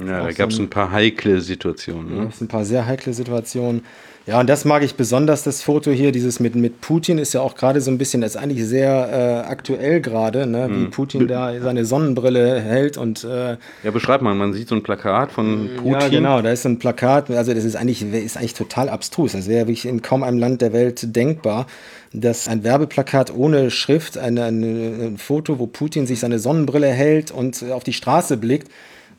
Ja, 0.05 0.23
da 0.23 0.31
gab 0.31 0.51
es 0.51 0.57
so 0.57 0.61
ein, 0.61 0.67
ein, 0.67 0.69
paar 0.69 0.91
heikle 0.91 1.41
Situationen. 1.41 2.15
Ne? 2.15 2.29
ein 2.39 2.47
paar 2.47 2.63
sehr 2.63 2.85
heikle 2.85 3.11
Situationen. 3.11 3.83
Ja, 4.27 4.39
und 4.39 4.49
das 4.49 4.65
mag 4.65 4.81
ich 4.81 4.95
besonders, 4.95 5.43
das 5.43 5.61
Foto 5.61 5.91
hier, 5.91 6.11
dieses 6.11 6.39
mit, 6.39 6.55
mit 6.55 6.81
Putin 6.81 7.19
ist 7.19 7.33
ja 7.33 7.41
auch 7.41 7.53
gerade 7.53 7.79
so 7.79 7.91
ein 7.91 7.99
bisschen, 7.99 8.21
das 8.21 8.31
ist 8.31 8.41
eigentlich 8.41 8.65
sehr 8.65 9.43
äh, 9.45 9.47
aktuell 9.47 10.01
gerade, 10.01 10.47
ne? 10.47 10.67
wie 10.71 10.85
hm. 10.85 10.89
Putin 10.89 11.27
da 11.27 11.53
seine 11.61 11.85
Sonnenbrille 11.85 12.59
hält 12.59 12.97
und 12.97 13.23
äh, 13.23 13.57
Ja, 13.83 13.91
beschreib 13.91 14.23
mal, 14.23 14.33
man 14.33 14.51
sieht 14.53 14.67
so 14.67 14.75
ein 14.75 14.81
Plakat 14.81 15.31
von 15.31 15.69
Putin. 15.77 15.91
Ja, 15.91 16.07
genau, 16.07 16.41
da 16.41 16.51
ist 16.51 16.63
so 16.63 16.69
ein 16.69 16.79
Plakat, 16.79 17.29
also 17.29 17.53
das 17.53 17.63
ist 17.63 17.75
eigentlich, 17.75 18.01
ist 18.01 18.35
eigentlich 18.35 18.55
total 18.55 18.89
abstrus, 18.89 19.33
das 19.33 19.47
wäre 19.47 19.67
wirklich 19.67 19.85
in 19.85 20.01
kaum 20.01 20.23
einem 20.23 20.39
Land 20.39 20.61
der 20.61 20.73
Welt 20.73 21.15
denkbar, 21.15 21.67
dass 22.11 22.47
ein 22.47 22.63
Werbeplakat 22.63 23.31
ohne 23.31 23.69
Schrift, 23.69 24.17
ein, 24.17 24.39
ein, 24.39 24.63
ein 24.63 25.17
Foto, 25.19 25.59
wo 25.59 25.67
Putin 25.67 26.07
sich 26.07 26.19
seine 26.19 26.39
Sonnenbrille 26.39 26.87
hält 26.87 27.29
und 27.29 27.63
auf 27.71 27.83
die 27.83 27.93
Straße 27.93 28.37
blickt, 28.37 28.71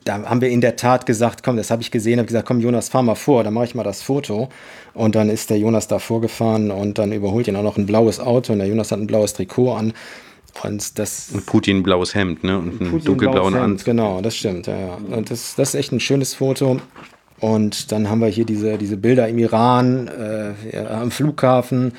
da 0.06 0.22
haben 0.22 0.40
wir 0.40 0.48
in 0.48 0.60
der 0.60 0.76
Tat 0.76 1.04
gesagt, 1.04 1.42
komm, 1.42 1.56
das 1.56 1.70
habe 1.70 1.82
ich 1.82 1.90
gesehen, 1.90 2.18
habe 2.18 2.26
gesagt, 2.26 2.46
komm 2.46 2.60
Jonas, 2.60 2.88
fahr 2.88 3.02
mal 3.02 3.14
vor, 3.14 3.44
dann 3.44 3.54
mache 3.54 3.64
ich 3.64 3.74
mal 3.74 3.82
das 3.82 4.02
Foto. 4.02 4.48
Und 4.94 5.14
dann 5.14 5.28
ist 5.28 5.50
der 5.50 5.58
Jonas 5.58 5.88
da 5.88 5.98
vorgefahren 5.98 6.70
und 6.70 6.98
dann 6.98 7.12
überholt 7.12 7.48
ihn 7.48 7.56
auch 7.56 7.62
noch 7.62 7.76
ein 7.76 7.86
blaues 7.86 8.20
Auto 8.20 8.52
und 8.52 8.60
der 8.60 8.68
Jonas 8.68 8.92
hat 8.92 9.00
ein 9.00 9.06
blaues 9.06 9.34
Trikot 9.34 9.74
an. 9.74 9.92
Und 10.62 10.98
das. 10.98 11.30
Und 11.32 11.44
Putin 11.44 11.78
ein 11.78 11.82
blaues 11.82 12.14
Hemd, 12.14 12.44
ne? 12.44 12.58
Und 12.58 12.80
einen 12.80 13.04
dunkelblauen 13.04 13.54
Anzug. 13.54 13.84
Genau, 13.84 14.20
das 14.22 14.36
stimmt, 14.36 14.66
ja, 14.68 14.78
ja. 14.78 14.94
Und 14.94 15.30
das, 15.30 15.54
das 15.56 15.70
ist 15.70 15.74
echt 15.74 15.92
ein 15.92 16.00
schönes 16.00 16.34
Foto. 16.34 16.80
Und 17.40 17.92
dann 17.92 18.08
haben 18.08 18.20
wir 18.20 18.28
hier 18.28 18.46
diese, 18.46 18.78
diese 18.78 18.96
Bilder 18.96 19.28
im 19.28 19.38
Iran, 19.38 20.08
äh, 20.08 20.78
am 20.78 21.10
Flughafen. 21.10 21.92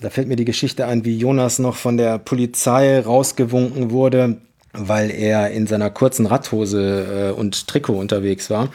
Da 0.00 0.10
fällt 0.10 0.28
mir 0.28 0.36
die 0.36 0.46
Geschichte 0.46 0.86
ein, 0.86 1.04
wie 1.04 1.18
Jonas 1.18 1.58
noch 1.58 1.76
von 1.76 1.96
der 1.96 2.18
Polizei 2.18 3.00
rausgewunken 3.00 3.90
wurde, 3.90 4.38
weil 4.72 5.10
er 5.10 5.50
in 5.50 5.66
seiner 5.66 5.90
kurzen 5.90 6.26
Radhose 6.26 7.32
äh, 7.36 7.38
und 7.38 7.66
Trikot 7.66 7.98
unterwegs 7.98 8.50
war. 8.50 8.68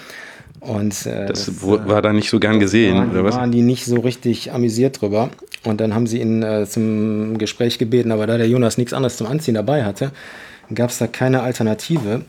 Und, 0.60 1.06
äh, 1.06 1.26
das, 1.28 1.46
das 1.46 1.68
war 1.68 2.02
da 2.02 2.14
nicht 2.14 2.30
so 2.30 2.40
gern 2.40 2.60
gesehen, 2.60 2.96
waren, 2.96 3.12
oder 3.12 3.24
was? 3.24 3.36
waren 3.36 3.52
die 3.52 3.62
nicht 3.62 3.86
so 3.86 4.00
richtig 4.00 4.54
amüsiert 4.54 5.02
drüber. 5.02 5.30
Und 5.64 5.82
dann 5.82 5.94
haben 5.94 6.08
sie 6.08 6.20
ihn 6.22 6.44
äh, 6.44 6.66
zum 6.68 7.38
Gespräch 7.38 7.80
gebeten, 7.80 8.12
aber 8.12 8.28
da 8.28 8.38
der 8.38 8.48
Jonas 8.48 8.78
nichts 8.78 8.94
anderes 8.94 9.18
zum 9.18 9.28
Anziehen 9.28 9.56
dabei 9.56 9.84
hatte, 9.84 10.12
gab 10.74 10.90
es 10.90 10.98
da 10.98 11.08
keine 11.08 11.42
Alternative. 11.42 12.22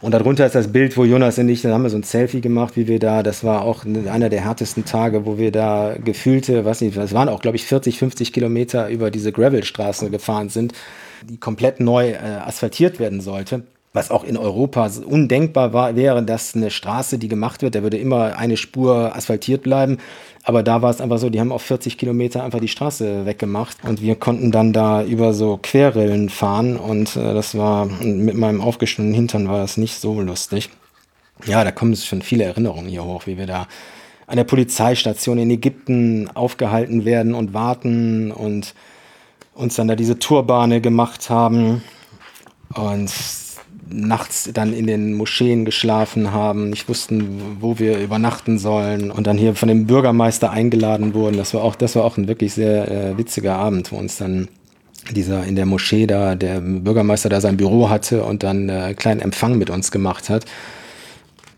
Und 0.00 0.12
darunter 0.12 0.44
ist 0.44 0.54
das 0.54 0.72
Bild, 0.72 0.96
wo 0.96 1.04
Jonas 1.04 1.38
und 1.38 1.48
ich, 1.48 1.62
da 1.62 1.70
haben 1.70 1.84
wir 1.84 1.90
so 1.90 1.96
ein 1.96 2.02
Selfie 2.02 2.40
gemacht, 2.40 2.76
wie 2.76 2.88
wir 2.88 2.98
da, 2.98 3.22
das 3.22 3.44
war 3.44 3.62
auch 3.62 3.84
einer 3.84 4.28
der 4.28 4.44
härtesten 4.44 4.84
Tage, 4.84 5.24
wo 5.26 5.38
wir 5.38 5.52
da 5.52 5.94
gefühlte, 6.02 6.64
was 6.64 6.80
nicht, 6.80 6.96
es 6.96 7.12
waren 7.12 7.28
auch, 7.28 7.40
glaube 7.40 7.56
ich, 7.56 7.64
40, 7.66 7.98
50 7.98 8.32
Kilometer 8.32 8.88
über 8.88 9.10
diese 9.12 9.30
Gravelstraße 9.30 10.10
gefahren 10.10 10.48
sind, 10.48 10.72
die 11.24 11.38
komplett 11.38 11.80
neu 11.80 12.10
äh, 12.10 12.16
asphaltiert 12.16 12.98
werden 12.98 13.20
sollte 13.20 13.64
was 13.92 14.10
auch 14.10 14.24
in 14.24 14.36
Europa 14.36 14.90
undenkbar 15.04 15.72
war, 15.72 15.96
wäre, 15.96 16.22
dass 16.22 16.54
eine 16.54 16.70
Straße, 16.70 17.18
die 17.18 17.28
gemacht 17.28 17.62
wird, 17.62 17.74
da 17.74 17.82
würde 17.82 17.98
immer 17.98 18.38
eine 18.38 18.56
Spur 18.56 19.14
asphaltiert 19.14 19.62
bleiben. 19.62 19.98
Aber 20.44 20.62
da 20.62 20.82
war 20.82 20.90
es 20.90 21.00
einfach 21.00 21.18
so, 21.18 21.30
die 21.30 21.40
haben 21.40 21.52
auf 21.52 21.62
40 21.62 21.98
Kilometer 21.98 22.42
einfach 22.42 22.60
die 22.60 22.68
Straße 22.68 23.26
weggemacht 23.26 23.76
und 23.84 24.00
wir 24.00 24.16
konnten 24.16 24.50
dann 24.50 24.72
da 24.72 25.04
über 25.04 25.34
so 25.34 25.58
Querrillen 25.62 26.30
fahren 26.30 26.76
und 26.76 27.16
äh, 27.16 27.34
das 27.34 27.56
war 27.56 27.86
mit 27.86 28.34
meinem 28.34 28.60
aufgeschnittenen 28.60 29.14
Hintern 29.14 29.48
war 29.48 29.58
das 29.58 29.76
nicht 29.76 30.00
so 30.00 30.20
lustig. 30.20 30.70
Ja, 31.44 31.62
da 31.62 31.70
kommen 31.70 31.94
schon 31.94 32.22
viele 32.22 32.44
Erinnerungen 32.44 32.88
hier 32.88 33.04
hoch, 33.04 33.26
wie 33.26 33.36
wir 33.36 33.46
da 33.46 33.68
an 34.26 34.36
der 34.36 34.44
Polizeistation 34.44 35.38
in 35.38 35.50
Ägypten 35.50 36.28
aufgehalten 36.34 37.04
werden 37.04 37.34
und 37.34 37.52
warten 37.52 38.32
und 38.32 38.74
uns 39.54 39.76
dann 39.76 39.88
da 39.88 39.96
diese 39.96 40.18
Turbane 40.18 40.80
gemacht 40.80 41.30
haben. 41.30 41.82
Und 42.74 43.12
nachts 43.92 44.50
dann 44.52 44.72
in 44.72 44.86
den 44.86 45.14
Moscheen 45.14 45.64
geschlafen 45.64 46.32
haben, 46.32 46.70
nicht 46.70 46.88
wussten, 46.88 47.58
wo 47.60 47.78
wir 47.78 47.98
übernachten 47.98 48.58
sollen 48.58 49.10
und 49.10 49.26
dann 49.26 49.38
hier 49.38 49.54
von 49.54 49.68
dem 49.68 49.86
Bürgermeister 49.86 50.50
eingeladen 50.50 51.14
wurden. 51.14 51.36
Das 51.36 51.54
war 51.54 51.62
auch, 51.62 51.74
das 51.74 51.96
war 51.96 52.04
auch 52.04 52.16
ein 52.16 52.28
wirklich 52.28 52.54
sehr 52.54 52.90
äh, 52.90 53.18
witziger 53.18 53.56
Abend, 53.56 53.92
wo 53.92 53.96
uns 53.96 54.16
dann 54.16 54.48
dieser 55.10 55.44
in 55.44 55.56
der 55.56 55.66
Moschee 55.66 56.06
da, 56.06 56.34
der 56.34 56.60
Bürgermeister 56.60 57.28
da 57.28 57.40
sein 57.40 57.56
Büro 57.56 57.88
hatte 57.90 58.24
und 58.24 58.42
dann 58.42 58.68
äh, 58.68 58.72
einen 58.72 58.96
kleinen 58.96 59.20
Empfang 59.20 59.58
mit 59.58 59.70
uns 59.70 59.90
gemacht 59.90 60.30
hat. 60.30 60.44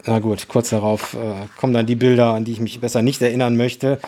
Na 0.07 0.19
gut, 0.19 0.49
kurz 0.49 0.71
darauf 0.71 1.15
äh, 1.15 1.47
kommen 1.59 1.73
dann 1.73 1.87
die 1.87 1.97
Bilder, 1.97 2.35
an 2.35 2.45
die 2.45 2.53
ich 2.53 2.61
mich 2.61 2.81
besser 2.81 3.03
nicht 3.03 3.23
erinnern 3.23 3.57
möchte. 3.57 4.01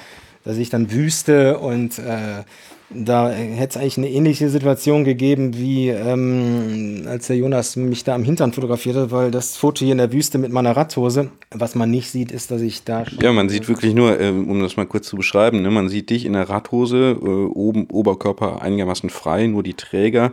Da 0.45 0.53
sehe 0.53 0.63
ich 0.63 0.71
dann 0.71 0.91
Wüste 0.91 1.59
und 1.59 1.99
äh, 1.99 2.45
da 2.91 3.31
hätte 3.31 3.71
es 3.71 3.77
eigentlich 3.77 3.99
eine 3.99 4.11
ähnliche 4.11 4.49
Situation 4.49 5.05
gegeben, 5.05 5.57
wie 5.57 5.89
ähm, 5.89 7.05
als 7.09 7.27
der 7.27 7.37
Jonas 7.37 7.75
mich 7.77 8.05
da 8.05 8.15
am 8.15 8.23
Hintern 8.23 8.53
fotografierte, 8.53 9.11
weil 9.11 9.31
das 9.31 9.57
Foto 9.57 9.85
hier 9.85 9.93
in 9.93 9.99
der 9.99 10.13
Wüste 10.13 10.39
mit 10.39 10.53
meiner 10.53 10.77
Radhose, 10.77 11.31
was 11.51 11.75
man 11.75 11.91
nicht 11.91 12.11
sieht, 12.11 12.31
ist, 12.31 12.51
dass 12.51 12.61
ich 12.61 12.85
da. 12.85 13.05
Ja, 13.21 13.33
man 13.33 13.49
sieht 13.49 13.69
wirklich 13.69 13.95
nur, 13.95 14.21
äh, 14.21 14.31
um 14.31 14.61
das 14.61 14.77
mal 14.77 14.87
kurz 14.87 15.09
zu 15.09 15.17
beschreiben, 15.17 15.63
ne, 15.63 15.71
man 15.71 15.89
sieht 15.89 16.11
dich 16.11 16.25
in 16.25 16.35
der 16.35 16.49
Radhose, 16.49 17.19
äh, 17.21 17.27
oben 17.27 17.87
Oberkörper 17.91 18.63
einigermaßen 18.63 19.11
frei, 19.11 19.47
nur 19.47 19.63
die 19.63 19.75
Träger 19.75 20.33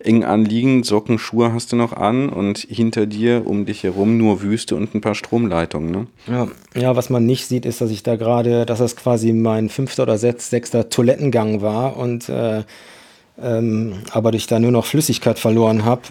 eng 0.00 0.24
anliegend, 0.24 0.86
Socken, 0.86 1.18
Schuhe 1.18 1.52
hast 1.52 1.72
du 1.72 1.76
noch 1.76 1.92
an 1.92 2.28
und 2.28 2.58
hinter 2.58 3.06
dir 3.06 3.42
um 3.46 3.66
dich 3.66 3.82
herum 3.82 4.16
nur 4.16 4.42
Wüste 4.42 4.76
und 4.76 4.94
ein 4.94 5.00
paar 5.00 5.14
Stromleitungen. 5.14 5.90
Ne? 5.90 6.06
Ja. 6.26 6.48
ja, 6.74 6.96
was 6.96 7.10
man 7.10 7.26
nicht 7.26 7.46
sieht, 7.46 7.66
ist, 7.66 7.80
dass 7.80 7.90
ich 7.90 8.02
da 8.02 8.16
gerade, 8.16 8.66
dass 8.66 8.78
das 8.78 8.96
quasi 8.96 9.32
mein 9.32 9.68
fünfter 9.68 10.04
oder 10.04 10.18
sechster 10.18 10.88
Toilettengang 10.88 11.60
war 11.62 11.87
und 11.96 12.28
äh, 12.28 12.64
ähm, 13.40 14.02
aber 14.10 14.32
ich 14.34 14.46
da 14.46 14.58
nur 14.58 14.72
noch 14.72 14.84
Flüssigkeit 14.84 15.38
verloren 15.38 15.84
habe. 15.84 16.02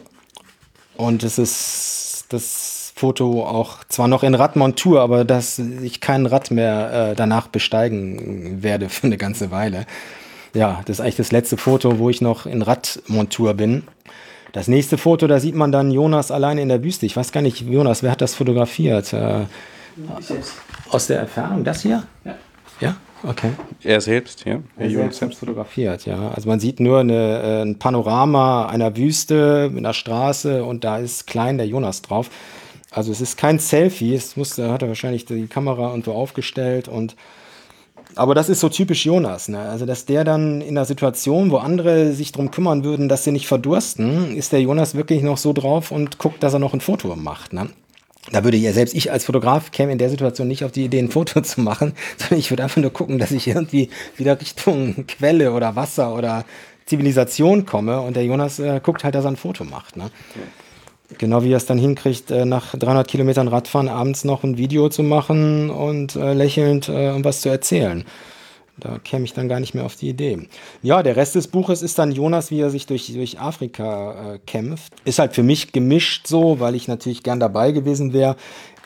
Und 0.96 1.24
es 1.24 1.38
ist 1.38 2.26
das 2.30 2.94
Foto 2.96 3.46
auch 3.46 3.84
zwar 3.90 4.08
noch 4.08 4.24
in 4.24 4.34
Radmontur, 4.34 5.02
aber 5.02 5.24
dass 5.24 5.60
ich 5.60 6.02
kein 6.02 6.26
Rad 6.26 6.50
mehr 6.50 7.12
äh, 7.12 7.16
danach 7.16 7.48
besteigen 7.48 8.64
werde 8.64 8.90
für 8.90 9.08
eine 9.08 9.18
ganze 9.18 9.52
Weile. 9.52 9.86
Ja, 10.54 10.82
das 10.86 10.98
ist 10.98 11.02
eigentlich 11.02 11.18
das 11.18 11.32
letzte 11.32 11.58
Foto, 11.58 12.00
wo 12.00 12.10
ich 12.10 12.22
noch 12.22 12.46
in 12.46 12.64
Radmontur 12.64 13.54
bin. 13.54 13.84
Das 14.54 14.68
nächste 14.68 14.98
Foto, 14.98 15.28
da 15.28 15.40
sieht 15.40 15.54
man 15.54 15.72
dann 15.72 15.92
Jonas 15.92 16.32
alleine 16.32 16.62
in 16.62 16.70
der 16.70 16.84
Wüste. 16.84 17.06
Ich 17.06 17.16
weiß 17.16 17.32
gar 17.32 17.42
nicht, 17.42 17.62
Jonas, 17.62 18.02
wer 18.02 18.12
hat 18.12 18.22
das 18.22 18.34
fotografiert? 18.34 19.14
Äh, 19.14 19.42
aus 20.90 21.08
der 21.08 21.22
Entfernung, 21.22 21.64
das 21.64 21.82
hier? 21.82 22.04
Ja. 22.24 22.36
Okay. 23.24 23.52
Er 23.84 24.02
selbst, 24.02 24.46
ja. 24.46 24.60
Er 24.78 24.90
selbst, 24.90 25.20
selbst 25.20 25.40
fotografiert, 25.40 26.06
ja. 26.06 26.30
Also 26.30 26.48
man 26.48 26.60
sieht 26.60 26.80
nur 26.80 27.00
eine, 27.00 27.42
äh, 27.42 27.62
ein 27.64 27.80
Panorama 27.80 28.68
einer 28.68 28.96
Wüste 28.96 29.70
mit 29.70 29.80
einer 29.80 29.94
Straße 29.94 30.64
und 30.64 30.84
da 30.84 30.98
ist 30.98 31.28
klein 31.28 31.58
der 31.58 31.68
Jonas 31.68 32.02
drauf. 32.02 32.30
Also 32.92 33.12
es 33.12 33.22
ist 33.22 33.38
kein 33.38 33.60
Selfie, 33.60 34.16
es 34.16 34.38
musste, 34.38 34.72
hat 34.72 34.82
er 34.82 34.88
wahrscheinlich 34.88 35.26
die 35.26 35.48
Kamera 35.48 35.90
irgendwo 35.90 36.14
aufgestellt 36.14 36.88
und 36.88 37.16
aber 38.16 38.34
das 38.34 38.50
ist 38.50 38.62
so 38.62 38.70
typisch 38.70 39.06
Jonas, 39.06 39.48
ne? 39.48 39.60
Also 39.60 39.86
dass 39.86 40.06
der 40.06 40.24
dann 40.24 40.62
in 40.62 40.70
einer 40.70 40.86
Situation, 40.86 41.52
wo 41.52 41.58
andere 41.58 42.14
sich 42.14 42.32
darum 42.32 42.50
kümmern 42.50 42.84
würden, 42.84 43.10
dass 43.10 43.24
sie 43.24 43.32
nicht 43.32 43.48
verdursten, 43.48 44.36
ist 44.36 44.54
der 44.54 44.62
Jonas 44.62 44.96
wirklich 44.96 45.22
noch 45.22 45.38
so 45.38 45.54
drauf 45.54 45.92
und 45.92 46.18
guckt, 46.18 46.42
dass 46.42 46.54
er 46.54 46.60
noch 46.60 46.74
ein 46.74 46.82
Foto 46.82 47.16
macht. 47.16 47.54
Ne? 47.54 47.70
Da 48.32 48.44
würde 48.44 48.58
ja 48.58 48.74
selbst 48.74 48.96
ich 48.96 49.12
als 49.12 49.26
Fotograf 49.26 49.72
käme 49.72 49.92
in 49.92 49.98
der 49.98 50.10
Situation 50.10 50.48
nicht 50.48 50.64
auf 50.64 50.72
die 50.72 50.86
Idee, 50.86 51.00
ein 51.00 51.12
Foto 51.12 51.42
zu 51.42 51.62
machen, 51.62 51.94
sondern 52.18 52.40
ich 52.40 52.52
würde 52.52 52.64
einfach 52.64 52.82
nur 52.82 52.92
gucken, 52.92 53.20
dass 53.20 53.32
ich 53.32 53.48
irgendwie 53.48 53.90
wieder 54.18 54.40
Richtung 54.40 55.06
Quelle 55.08 55.54
oder 55.54 55.76
Wasser 55.76 56.14
oder 56.14 56.46
Zivilisation 56.86 57.66
komme 57.66 58.02
und 58.02 58.16
der 58.16 58.26
Jonas 58.26 58.60
äh, 58.60 58.80
guckt 58.82 59.04
halt, 59.04 59.16
dass 59.16 59.26
er 59.26 59.32
ein 59.32 59.38
Foto 59.38 59.64
macht. 59.64 59.98
Ne? 59.98 60.10
Genau 61.18 61.44
wie 61.44 61.52
er 61.52 61.58
es 61.58 61.66
dann 61.66 61.78
hinkriegt, 61.78 62.32
äh, 62.32 62.46
nach 62.46 62.76
300 62.76 63.08
Kilometern 63.08 63.48
Radfahren 63.48 63.90
abends 63.90 64.24
noch 64.24 64.44
ein 64.44 64.58
Video 64.58 64.90
zu 64.90 65.04
machen 65.04 65.70
und 65.70 66.16
äh, 66.16 66.34
lächelnd 66.34 66.90
äh, 66.90 67.24
was 67.24 67.42
zu 67.42 67.50
erzählen. 67.50 68.06
Da 68.80 69.00
käme 69.04 69.26
ich 69.26 69.34
dann 69.34 69.50
gar 69.50 69.60
nicht 69.60 69.74
mehr 69.74 69.86
auf 69.86 69.96
die 69.96 70.10
Idee. 70.10 70.48
Ja, 70.84 71.02
der 71.02 71.16
Rest 71.16 71.36
des 71.36 71.48
Buches 71.48 71.82
ist 71.82 71.98
dann 71.98 72.12
Jonas, 72.12 72.52
wie 72.52 72.60
er 72.60 72.70
sich 72.70 72.86
durch, 72.86 73.12
durch 73.12 73.40
Afrika 73.40 74.36
äh, 74.36 74.40
kämpft. 74.46 74.94
Ist 75.04 75.20
halt 75.20 75.34
für 75.34 75.44
mich 75.44 75.72
gemischt 75.72 76.28
so, 76.28 76.60
weil 76.60 76.76
ich 76.76 76.88
natürlich 76.88 77.24
gern 77.24 77.40
dabei 77.40 77.72
gewesen 77.72 78.14
wäre. 78.14 78.36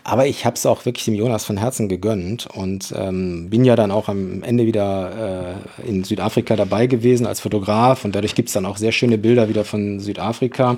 Aber 0.03 0.25
ich 0.25 0.45
habe 0.45 0.55
es 0.55 0.65
auch 0.65 0.85
wirklich 0.85 1.05
dem 1.05 1.13
Jonas 1.13 1.45
von 1.45 1.57
Herzen 1.57 1.87
gegönnt 1.87 2.47
und 2.47 2.93
ähm, 2.97 3.49
bin 3.49 3.65
ja 3.65 3.75
dann 3.75 3.91
auch 3.91 4.07
am 4.07 4.41
Ende 4.41 4.65
wieder 4.65 5.59
äh, 5.85 5.87
in 5.87 6.03
Südafrika 6.03 6.55
dabei 6.55 6.87
gewesen 6.87 7.27
als 7.27 7.39
Fotograf. 7.39 8.03
Und 8.03 8.15
dadurch 8.15 8.33
gibt 8.33 8.49
es 8.49 8.53
dann 8.53 8.65
auch 8.65 8.77
sehr 8.77 8.93
schöne 8.93 9.17
Bilder 9.17 9.47
wieder 9.49 9.63
von 9.63 9.99
Südafrika, 9.99 10.77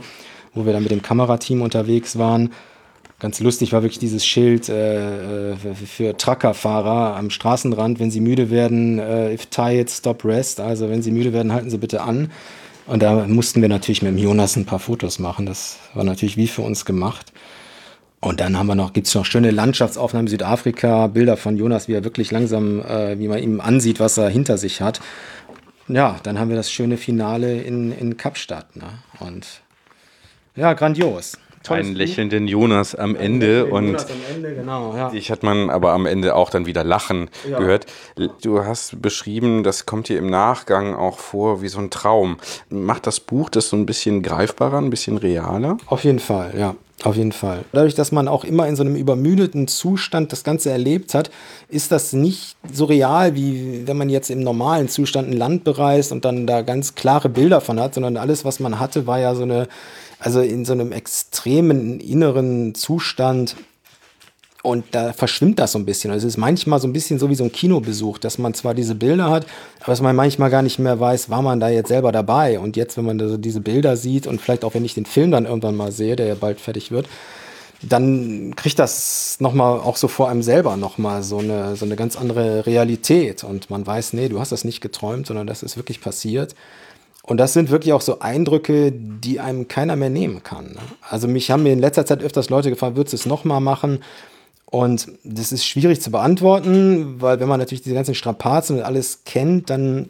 wo 0.53 0.65
wir 0.65 0.73
dann 0.73 0.83
mit 0.83 0.91
dem 0.91 1.01
Kamerateam 1.01 1.61
unterwegs 1.61 2.17
waren 2.17 2.51
ganz 3.23 3.39
lustig 3.39 3.71
war 3.71 3.83
wirklich 3.83 3.99
dieses 3.99 4.25
Schild 4.25 4.67
äh, 4.67 5.53
äh 5.53 5.55
für 5.55 6.17
Truckerfahrer 6.17 7.15
am 7.15 7.29
Straßenrand, 7.29 7.97
wenn 7.99 8.11
sie 8.11 8.19
müde 8.19 8.49
werden, 8.51 8.99
äh, 8.99 9.33
if 9.33 9.45
tired, 9.45 9.89
stop 9.89 10.25
rest. 10.25 10.59
Also 10.59 10.89
wenn 10.89 11.01
sie 11.01 11.11
müde 11.11 11.31
werden, 11.31 11.53
halten 11.53 11.69
sie 11.69 11.77
bitte 11.77 12.01
an. 12.01 12.31
Und 12.85 13.01
da 13.01 13.25
mussten 13.25 13.61
wir 13.61 13.69
natürlich 13.69 14.01
mit 14.01 14.11
dem 14.11 14.17
Jonas 14.17 14.57
ein 14.57 14.65
paar 14.65 14.79
Fotos 14.79 15.19
machen. 15.19 15.45
Das 15.45 15.79
war 15.93 16.03
natürlich 16.03 16.35
wie 16.35 16.49
für 16.49 16.63
uns 16.63 16.83
gemacht. 16.83 17.31
Und 18.19 18.41
dann 18.41 18.57
haben 18.57 18.67
wir 18.67 18.75
noch, 18.75 18.91
gibt 18.91 19.07
es 19.07 19.15
noch 19.15 19.25
schöne 19.25 19.51
Landschaftsaufnahmen 19.51 20.27
Südafrika, 20.27 21.07
Bilder 21.07 21.37
von 21.37 21.55
Jonas, 21.55 21.87
wie 21.87 21.93
er 21.93 22.03
wirklich 22.03 22.29
langsam, 22.29 22.81
äh, 22.81 23.17
wie 23.19 23.29
man 23.29 23.39
ihm 23.39 23.61
ansieht, 23.61 24.01
was 24.01 24.17
er 24.17 24.27
hinter 24.27 24.57
sich 24.57 24.81
hat. 24.81 24.99
Ja, 25.87 26.17
dann 26.23 26.37
haben 26.37 26.49
wir 26.49 26.57
das 26.57 26.69
schöne 26.69 26.97
Finale 26.97 27.61
in, 27.61 27.97
in 27.97 28.17
Kapstadt. 28.17 28.75
Ne? 28.75 28.99
Und 29.21 29.47
ja, 30.57 30.73
grandios 30.73 31.37
einen 31.69 31.95
lächelnden 31.95 32.47
Jonas 32.47 32.95
am 32.95 33.15
Ende 33.15 33.65
und 33.65 33.87
Jonas 33.87 34.05
am 34.05 34.35
Ende, 34.35 34.55
genau, 34.55 34.95
ja. 34.95 35.09
dich 35.09 35.31
hat 35.31 35.43
man 35.43 35.69
aber 35.69 35.91
am 35.91 36.05
Ende 36.05 36.35
auch 36.35 36.49
dann 36.49 36.65
wieder 36.65 36.83
lachen 36.83 37.29
ja. 37.49 37.59
gehört. 37.59 37.85
Du 38.41 38.63
hast 38.63 39.01
beschrieben, 39.01 39.63
das 39.63 39.85
kommt 39.85 40.09
dir 40.09 40.17
im 40.17 40.27
Nachgang 40.27 40.95
auch 40.95 41.19
vor 41.19 41.61
wie 41.61 41.67
so 41.67 41.79
ein 41.79 41.89
Traum. 41.89 42.37
Macht 42.69 43.07
das 43.07 43.19
Buch 43.19 43.49
das 43.49 43.69
so 43.69 43.77
ein 43.77 43.85
bisschen 43.85 44.23
greifbarer, 44.23 44.77
ein 44.77 44.89
bisschen 44.89 45.17
realer? 45.17 45.77
Auf 45.87 46.03
jeden 46.03 46.19
Fall, 46.19 46.53
ja. 46.57 46.75
Auf 47.03 47.17
jeden 47.17 47.33
Fall. 47.33 47.65
Dadurch, 47.73 47.95
dass 47.95 48.13
man 48.13 48.29
auch 48.29 48.45
immer 48.45 48.67
in 48.67 48.77
so 48.77 48.83
einem 48.83 48.95
übermüdeten 48.95 49.67
Zustand 49.67 50.31
das 50.31 50.43
Ganze 50.43 50.71
erlebt 50.71 51.13
hat, 51.13 51.31
ist 51.67 51.91
das 51.91 52.13
nicht 52.13 52.55
so 52.71 52.85
real, 52.85 53.35
wie 53.35 53.85
wenn 53.85 53.97
man 53.97 54.09
jetzt 54.09 54.29
im 54.29 54.39
normalen 54.39 54.87
Zustand 54.87 55.29
ein 55.29 55.33
Land 55.33 55.65
bereist 55.65 56.13
und 56.13 56.23
dann 56.23 56.47
da 56.47 56.61
ganz 56.61 56.95
klare 56.95 57.27
Bilder 57.27 57.59
von 57.59 57.79
hat, 57.79 57.95
sondern 57.95 58.15
alles, 58.15 58.45
was 58.45 58.61
man 58.61 58.79
hatte, 58.79 59.05
war 59.05 59.19
ja 59.19 59.35
so 59.35 59.43
eine 59.43 59.67
also 60.23 60.41
in 60.41 60.63
so 60.63 60.73
einem 60.73 60.91
extremen 60.91 61.99
inneren 61.99 62.75
Zustand. 62.75 63.55
Und 64.61 64.85
da 64.91 65.11
verschwimmt 65.11 65.59
das 65.59 65.73
so 65.73 65.79
ein 65.79 65.83
bisschen. 65.83 66.11
Also 66.11 66.25
es 66.25 66.35
ist 66.35 66.37
manchmal 66.37 66.79
so 66.79 66.87
ein 66.87 66.93
bisschen 66.93 67.19
so 67.19 67.29
wie 67.29 67.35
so 67.35 67.43
ein 67.43 67.51
Kinobesuch, 67.51 68.17
dass 68.17 68.37
man 68.37 68.53
zwar 68.53 68.73
diese 68.73 68.95
Bilder 68.95 69.29
hat, 69.29 69.45
aber 69.81 69.91
dass 69.91 70.01
man 70.01 70.15
manchmal 70.15 70.49
gar 70.49 70.61
nicht 70.61 70.79
mehr 70.79 70.97
weiß, 70.97 71.29
war 71.29 71.41
man 71.41 71.59
da 71.59 71.67
jetzt 71.67 71.89
selber 71.89 72.13
dabei. 72.13 72.59
Und 72.59 72.77
jetzt, 72.77 72.95
wenn 72.95 73.03
man 73.03 73.19
so 73.19 73.35
diese 73.35 73.59
Bilder 73.59 73.97
sieht 73.97 74.25
und 74.25 74.39
vielleicht 74.39 74.63
auch 74.63 74.73
wenn 74.73 74.85
ich 74.85 74.93
den 74.93 75.05
Film 75.05 75.31
dann 75.31 75.45
irgendwann 75.45 75.75
mal 75.75 75.91
sehe, 75.91 76.15
der 76.15 76.27
ja 76.27 76.35
bald 76.35 76.61
fertig 76.61 76.91
wird, 76.91 77.09
dann 77.81 78.55
kriegt 78.55 78.79
das 78.79 79.35
nochmal 79.41 79.81
auch 79.81 79.97
so 79.97 80.07
vor 80.07 80.29
einem 80.29 80.41
selber 80.41 80.77
nochmal 80.77 81.23
so 81.23 81.39
eine, 81.39 81.75
so 81.75 81.83
eine 81.83 81.97
ganz 81.97 82.15
andere 82.15 82.65
Realität. 82.65 83.43
Und 83.43 83.69
man 83.69 83.85
weiß, 83.85 84.13
nee, 84.13 84.29
du 84.29 84.39
hast 84.39 84.53
das 84.53 84.63
nicht 84.63 84.79
geträumt, 84.79 85.27
sondern 85.27 85.45
das 85.45 85.61
ist 85.61 85.75
wirklich 85.75 85.99
passiert. 85.99 86.55
Und 87.25 87.37
das 87.37 87.53
sind 87.53 87.69
wirklich 87.69 87.93
auch 87.93 88.01
so 88.01 88.19
Eindrücke, 88.19 88.91
die 88.91 89.39
einem 89.39 89.69
keiner 89.69 89.95
mehr 89.95 90.09
nehmen 90.09 90.43
kann. 90.43 90.73
Ne? 90.73 90.79
Also 91.09 91.27
mich 91.27 91.49
haben 91.49 91.63
mir 91.63 91.71
in 91.71 91.79
letzter 91.79 92.05
Zeit 92.05 92.21
öfters 92.21 92.49
Leute 92.49 92.69
gefragt, 92.69 92.97
würdest 92.97 93.13
du 93.13 93.17
es 93.17 93.25
nochmal 93.25 93.61
machen? 93.61 93.99
Und 94.65 95.07
das 95.23 95.51
ist 95.51 95.65
schwierig 95.65 96.01
zu 96.01 96.11
beantworten, 96.11 97.21
weil 97.21 97.39
wenn 97.39 97.47
man 97.47 97.59
natürlich 97.59 97.83
diese 97.83 97.95
ganzen 97.95 98.15
Strapazen 98.15 98.77
und 98.77 98.83
alles 98.83 99.23
kennt, 99.23 99.69
dann 99.69 100.09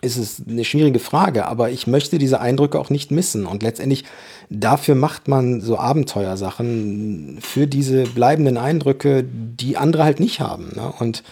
ist 0.00 0.16
es 0.16 0.42
eine 0.48 0.64
schwierige 0.64 0.98
Frage. 0.98 1.46
Aber 1.46 1.70
ich 1.70 1.86
möchte 1.86 2.16
diese 2.16 2.40
Eindrücke 2.40 2.78
auch 2.78 2.88
nicht 2.88 3.10
missen. 3.10 3.44
Und 3.44 3.62
letztendlich 3.62 4.04
dafür 4.48 4.94
macht 4.94 5.28
man 5.28 5.60
so 5.60 5.78
Abenteuersachen 5.78 7.38
für 7.40 7.66
diese 7.66 8.04
bleibenden 8.04 8.56
Eindrücke, 8.56 9.24
die 9.24 9.76
andere 9.76 10.04
halt 10.04 10.20
nicht 10.20 10.40
haben. 10.40 10.72
Ne? 10.74 10.90
Und 10.98 11.22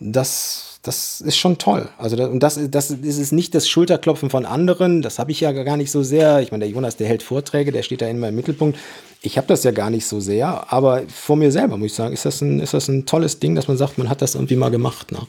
das 0.00 0.69
das 0.82 1.20
ist 1.20 1.36
schon 1.36 1.58
toll. 1.58 1.88
Also 1.98 2.16
das, 2.16 2.28
und 2.30 2.42
das, 2.42 2.58
das 2.70 2.90
ist 2.90 3.32
nicht 3.32 3.54
das 3.54 3.68
Schulterklopfen 3.68 4.30
von 4.30 4.46
anderen. 4.46 5.02
Das 5.02 5.18
habe 5.18 5.30
ich 5.30 5.40
ja 5.40 5.52
gar 5.52 5.76
nicht 5.76 5.90
so 5.90 6.02
sehr. 6.02 6.40
Ich 6.40 6.52
meine, 6.52 6.64
der 6.64 6.72
Jonas, 6.72 6.96
der 6.96 7.06
hält 7.06 7.22
Vorträge, 7.22 7.70
der 7.70 7.82
steht 7.82 8.00
da 8.00 8.08
immer 8.08 8.28
im 8.28 8.36
Mittelpunkt. 8.36 8.78
Ich 9.20 9.36
habe 9.36 9.46
das 9.46 9.62
ja 9.62 9.72
gar 9.72 9.90
nicht 9.90 10.06
so 10.06 10.20
sehr. 10.20 10.72
Aber 10.72 11.02
vor 11.08 11.36
mir 11.36 11.52
selber 11.52 11.76
muss 11.76 11.86
ich 11.86 11.94
sagen, 11.94 12.14
ist 12.14 12.24
das 12.24 12.40
ein, 12.40 12.60
ist 12.60 12.72
das 12.72 12.88
ein 12.88 13.04
tolles 13.04 13.40
Ding, 13.40 13.54
dass 13.54 13.68
man 13.68 13.76
sagt, 13.76 13.98
man 13.98 14.08
hat 14.08 14.22
das 14.22 14.34
irgendwie 14.34 14.56
mal 14.56 14.70
gemacht. 14.70 15.12
Ne? 15.12 15.20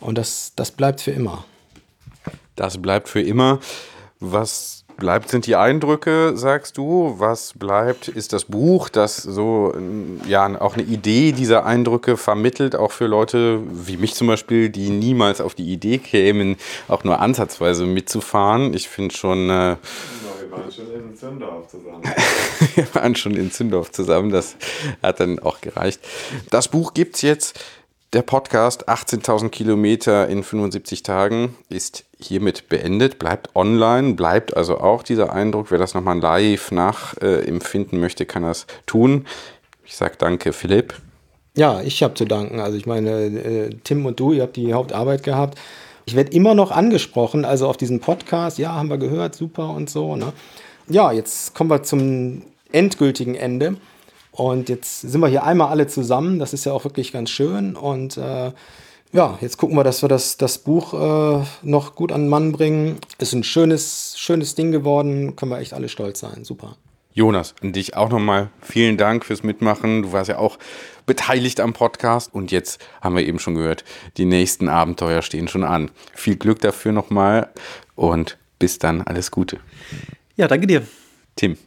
Und 0.00 0.18
das, 0.18 0.52
das 0.56 0.70
bleibt 0.70 1.00
für 1.00 1.12
immer. 1.12 1.44
Das 2.54 2.76
bleibt 2.76 3.08
für 3.08 3.22
immer. 3.22 3.60
Was 4.20 4.81
bleibt, 5.02 5.30
sind 5.30 5.46
die 5.46 5.56
Eindrücke, 5.56 6.36
sagst 6.36 6.78
du. 6.78 7.16
Was 7.18 7.54
bleibt, 7.58 8.06
ist 8.06 8.32
das 8.32 8.44
Buch, 8.44 8.88
das 8.88 9.16
so 9.16 9.74
ja 10.28 10.60
auch 10.60 10.74
eine 10.74 10.84
Idee 10.84 11.32
dieser 11.32 11.66
Eindrücke 11.66 12.16
vermittelt, 12.16 12.76
auch 12.76 12.92
für 12.92 13.08
Leute 13.08 13.60
wie 13.68 13.96
mich 13.96 14.14
zum 14.14 14.28
Beispiel, 14.28 14.68
die 14.68 14.90
niemals 14.90 15.40
auf 15.40 15.56
die 15.56 15.72
Idee 15.72 15.98
kämen, 15.98 16.56
auch 16.86 17.02
nur 17.02 17.18
ansatzweise 17.18 17.84
mitzufahren. 17.84 18.74
Ich 18.74 18.88
finde 18.88 19.12
schon. 19.12 19.50
Äh, 19.50 19.76
wir 19.76 20.50
waren 20.52 20.70
schon 20.70 20.92
in 20.94 21.16
Zündorf 21.16 21.66
zusammen. 21.66 22.02
wir 22.76 22.94
waren 22.94 23.16
schon 23.16 23.34
in 23.34 23.50
Zündorf 23.50 23.90
zusammen, 23.90 24.30
das 24.30 24.54
hat 25.02 25.18
dann 25.18 25.40
auch 25.40 25.60
gereicht. 25.60 26.00
Das 26.50 26.68
Buch 26.68 26.94
gibt 26.94 27.16
es 27.16 27.22
jetzt 27.22 27.58
der 28.12 28.22
Podcast 28.22 28.88
18.000 28.88 29.48
Kilometer 29.48 30.28
in 30.28 30.42
75 30.42 31.02
Tagen 31.02 31.56
ist 31.70 32.04
hiermit 32.18 32.68
beendet, 32.68 33.18
bleibt 33.18 33.56
online, 33.56 34.14
bleibt 34.14 34.54
also 34.56 34.78
auch 34.78 35.02
dieser 35.02 35.32
Eindruck. 35.32 35.70
Wer 35.70 35.78
das 35.78 35.94
nochmal 35.94 36.18
live 36.18 36.70
nachempfinden 36.72 37.98
äh, 37.98 38.00
möchte, 38.00 38.26
kann 38.26 38.42
das 38.42 38.66
tun. 38.84 39.26
Ich 39.84 39.96
sage 39.96 40.14
danke, 40.18 40.52
Philipp. 40.52 40.94
Ja, 41.56 41.80
ich 41.80 42.02
habe 42.02 42.14
zu 42.14 42.26
danken. 42.26 42.60
Also 42.60 42.76
ich 42.76 42.86
meine, 42.86 43.10
äh, 43.10 43.70
Tim 43.82 44.04
und 44.04 44.20
du, 44.20 44.32
ihr 44.32 44.42
habt 44.42 44.56
die 44.56 44.74
Hauptarbeit 44.74 45.22
gehabt. 45.22 45.58
Ich 46.04 46.14
werde 46.14 46.32
immer 46.32 46.54
noch 46.54 46.70
angesprochen, 46.70 47.44
also 47.44 47.68
auf 47.68 47.76
diesem 47.76 48.00
Podcast, 48.00 48.58
ja, 48.58 48.72
haben 48.72 48.90
wir 48.90 48.98
gehört, 48.98 49.34
super 49.34 49.70
und 49.70 49.88
so. 49.88 50.16
Ne? 50.16 50.32
Ja, 50.88 51.12
jetzt 51.12 51.54
kommen 51.54 51.70
wir 51.70 51.82
zum 51.82 52.42
endgültigen 52.72 53.34
Ende. 53.36 53.76
Und 54.32 54.68
jetzt 54.70 55.02
sind 55.02 55.20
wir 55.20 55.28
hier 55.28 55.44
einmal 55.44 55.68
alle 55.68 55.86
zusammen. 55.86 56.38
Das 56.38 56.52
ist 56.52 56.64
ja 56.64 56.72
auch 56.72 56.84
wirklich 56.84 57.12
ganz 57.12 57.30
schön. 57.30 57.76
Und 57.76 58.16
äh, 58.16 58.52
ja, 59.12 59.38
jetzt 59.42 59.58
gucken 59.58 59.76
wir, 59.76 59.84
dass 59.84 60.02
wir 60.02 60.08
das, 60.08 60.38
das 60.38 60.58
Buch 60.58 60.94
äh, 60.94 61.44
noch 61.62 61.94
gut 61.94 62.12
an 62.12 62.22
den 62.22 62.28
Mann 62.28 62.50
bringen. 62.50 62.96
Ist 63.18 63.34
ein 63.34 63.44
schönes, 63.44 64.14
schönes 64.16 64.54
Ding 64.54 64.72
geworden. 64.72 65.36
Können 65.36 65.50
wir 65.50 65.58
echt 65.58 65.74
alle 65.74 65.90
stolz 65.90 66.20
sein. 66.20 66.44
Super. 66.44 66.76
Jonas, 67.14 67.54
an 67.60 67.74
dich 67.74 67.94
auch 67.94 68.08
nochmal 68.08 68.48
vielen 68.62 68.96
Dank 68.96 69.26
fürs 69.26 69.42
Mitmachen. 69.42 70.02
Du 70.02 70.12
warst 70.12 70.30
ja 70.30 70.38
auch 70.38 70.58
beteiligt 71.04 71.60
am 71.60 71.74
Podcast 71.74 72.32
und 72.32 72.50
jetzt 72.50 72.82
haben 73.02 73.14
wir 73.14 73.26
eben 73.26 73.38
schon 73.38 73.54
gehört, 73.54 73.84
die 74.16 74.24
nächsten 74.24 74.70
Abenteuer 74.70 75.20
stehen 75.20 75.46
schon 75.46 75.62
an. 75.62 75.90
Viel 76.14 76.36
Glück 76.36 76.60
dafür 76.60 76.92
nochmal 76.92 77.50
und 77.96 78.38
bis 78.58 78.78
dann 78.78 79.02
alles 79.02 79.30
Gute. 79.30 79.58
Ja, 80.36 80.48
danke 80.48 80.66
dir. 80.66 80.86
Tim, 81.36 81.58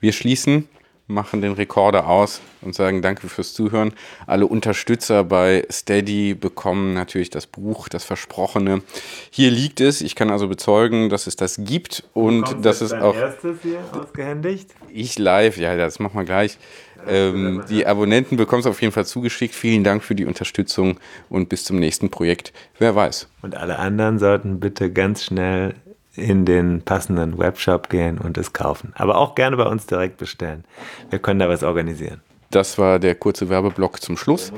wir 0.00 0.12
schließen 0.12 0.68
machen 1.12 1.42
den 1.42 1.52
Rekorder 1.52 2.08
aus 2.08 2.40
und 2.60 2.74
sagen 2.74 3.02
Danke 3.02 3.28
fürs 3.28 3.54
Zuhören. 3.54 3.92
Alle 4.26 4.46
Unterstützer 4.46 5.24
bei 5.24 5.66
Steady 5.70 6.34
bekommen 6.34 6.94
natürlich 6.94 7.30
das 7.30 7.46
Buch, 7.46 7.88
das 7.88 8.04
Versprochene. 8.04 8.82
Hier 9.30 9.50
liegt 9.50 9.80
es. 9.80 10.00
Ich 10.00 10.14
kann 10.14 10.30
also 10.30 10.48
bezeugen, 10.48 11.10
dass 11.10 11.26
es 11.26 11.36
das 11.36 11.56
gibt 11.58 12.04
und 12.14 12.64
dass 12.64 12.80
es 12.80 12.92
auch. 12.92 13.14
erstes 13.14 13.58
hier 13.62 13.80
ausgehändigt? 13.92 14.70
Ich 14.92 15.18
live, 15.18 15.56
ja, 15.56 15.76
das 15.76 15.98
machen 15.98 16.16
wir 16.16 16.24
gleich. 16.24 16.58
Ähm, 17.06 17.64
die 17.68 17.86
Abonnenten 17.86 18.36
bekommen 18.36 18.60
es 18.60 18.66
auf 18.66 18.80
jeden 18.80 18.92
Fall 18.92 19.06
zugeschickt. 19.06 19.54
Vielen 19.54 19.84
Dank 19.84 20.04
für 20.04 20.14
die 20.14 20.24
Unterstützung 20.24 20.98
und 21.28 21.48
bis 21.48 21.64
zum 21.64 21.78
nächsten 21.78 22.10
Projekt. 22.10 22.52
Wer 22.78 22.94
weiß. 22.94 23.28
Und 23.42 23.56
alle 23.56 23.78
anderen 23.78 24.18
sollten 24.18 24.60
bitte 24.60 24.92
ganz 24.92 25.24
schnell 25.24 25.74
in 26.14 26.44
den 26.44 26.82
passenden 26.82 27.38
Webshop 27.38 27.88
gehen 27.88 28.18
und 28.18 28.36
es 28.38 28.52
kaufen. 28.52 28.92
Aber 28.96 29.16
auch 29.16 29.34
gerne 29.34 29.56
bei 29.56 29.64
uns 29.64 29.86
direkt 29.86 30.18
bestellen. 30.18 30.64
Wir 31.10 31.18
können 31.18 31.40
da 31.40 31.48
was 31.48 31.62
organisieren. 31.62 32.20
Das 32.50 32.76
war 32.76 32.98
der 32.98 33.14
kurze 33.14 33.48
Werbeblock 33.48 34.02
zum 34.02 34.18
Schluss. 34.18 34.52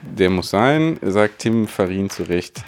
Der 0.00 0.28
muss 0.28 0.50
sein, 0.50 0.98
sagt 1.02 1.38
Tim 1.38 1.68
Farin 1.68 2.10
zu 2.10 2.24
Recht. 2.24 2.64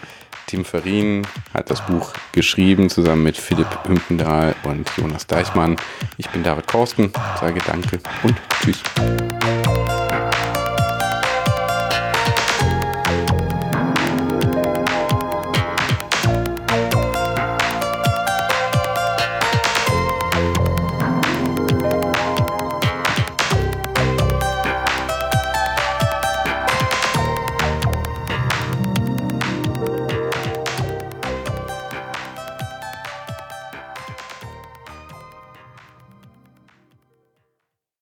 Tim 0.47 0.65
Farin 0.65 1.27
hat 1.53 1.71
das 1.71 1.85
Buch 1.85 2.13
geschrieben, 2.33 2.89
zusammen 2.89 3.25
mit 3.25 3.37
Philipp 3.37 3.67
Hümpendahl 3.89 4.55
und 4.63 4.89
Jonas 4.97 5.27
Deichmann. 5.27 5.77
Ich 6.19 6.29
bin 6.31 6.45
David 6.45 6.69
Korsten, 6.69 7.13
sage 7.41 7.61
Danke 7.67 7.99
und 8.23 8.37
Tschüss. 8.61 8.83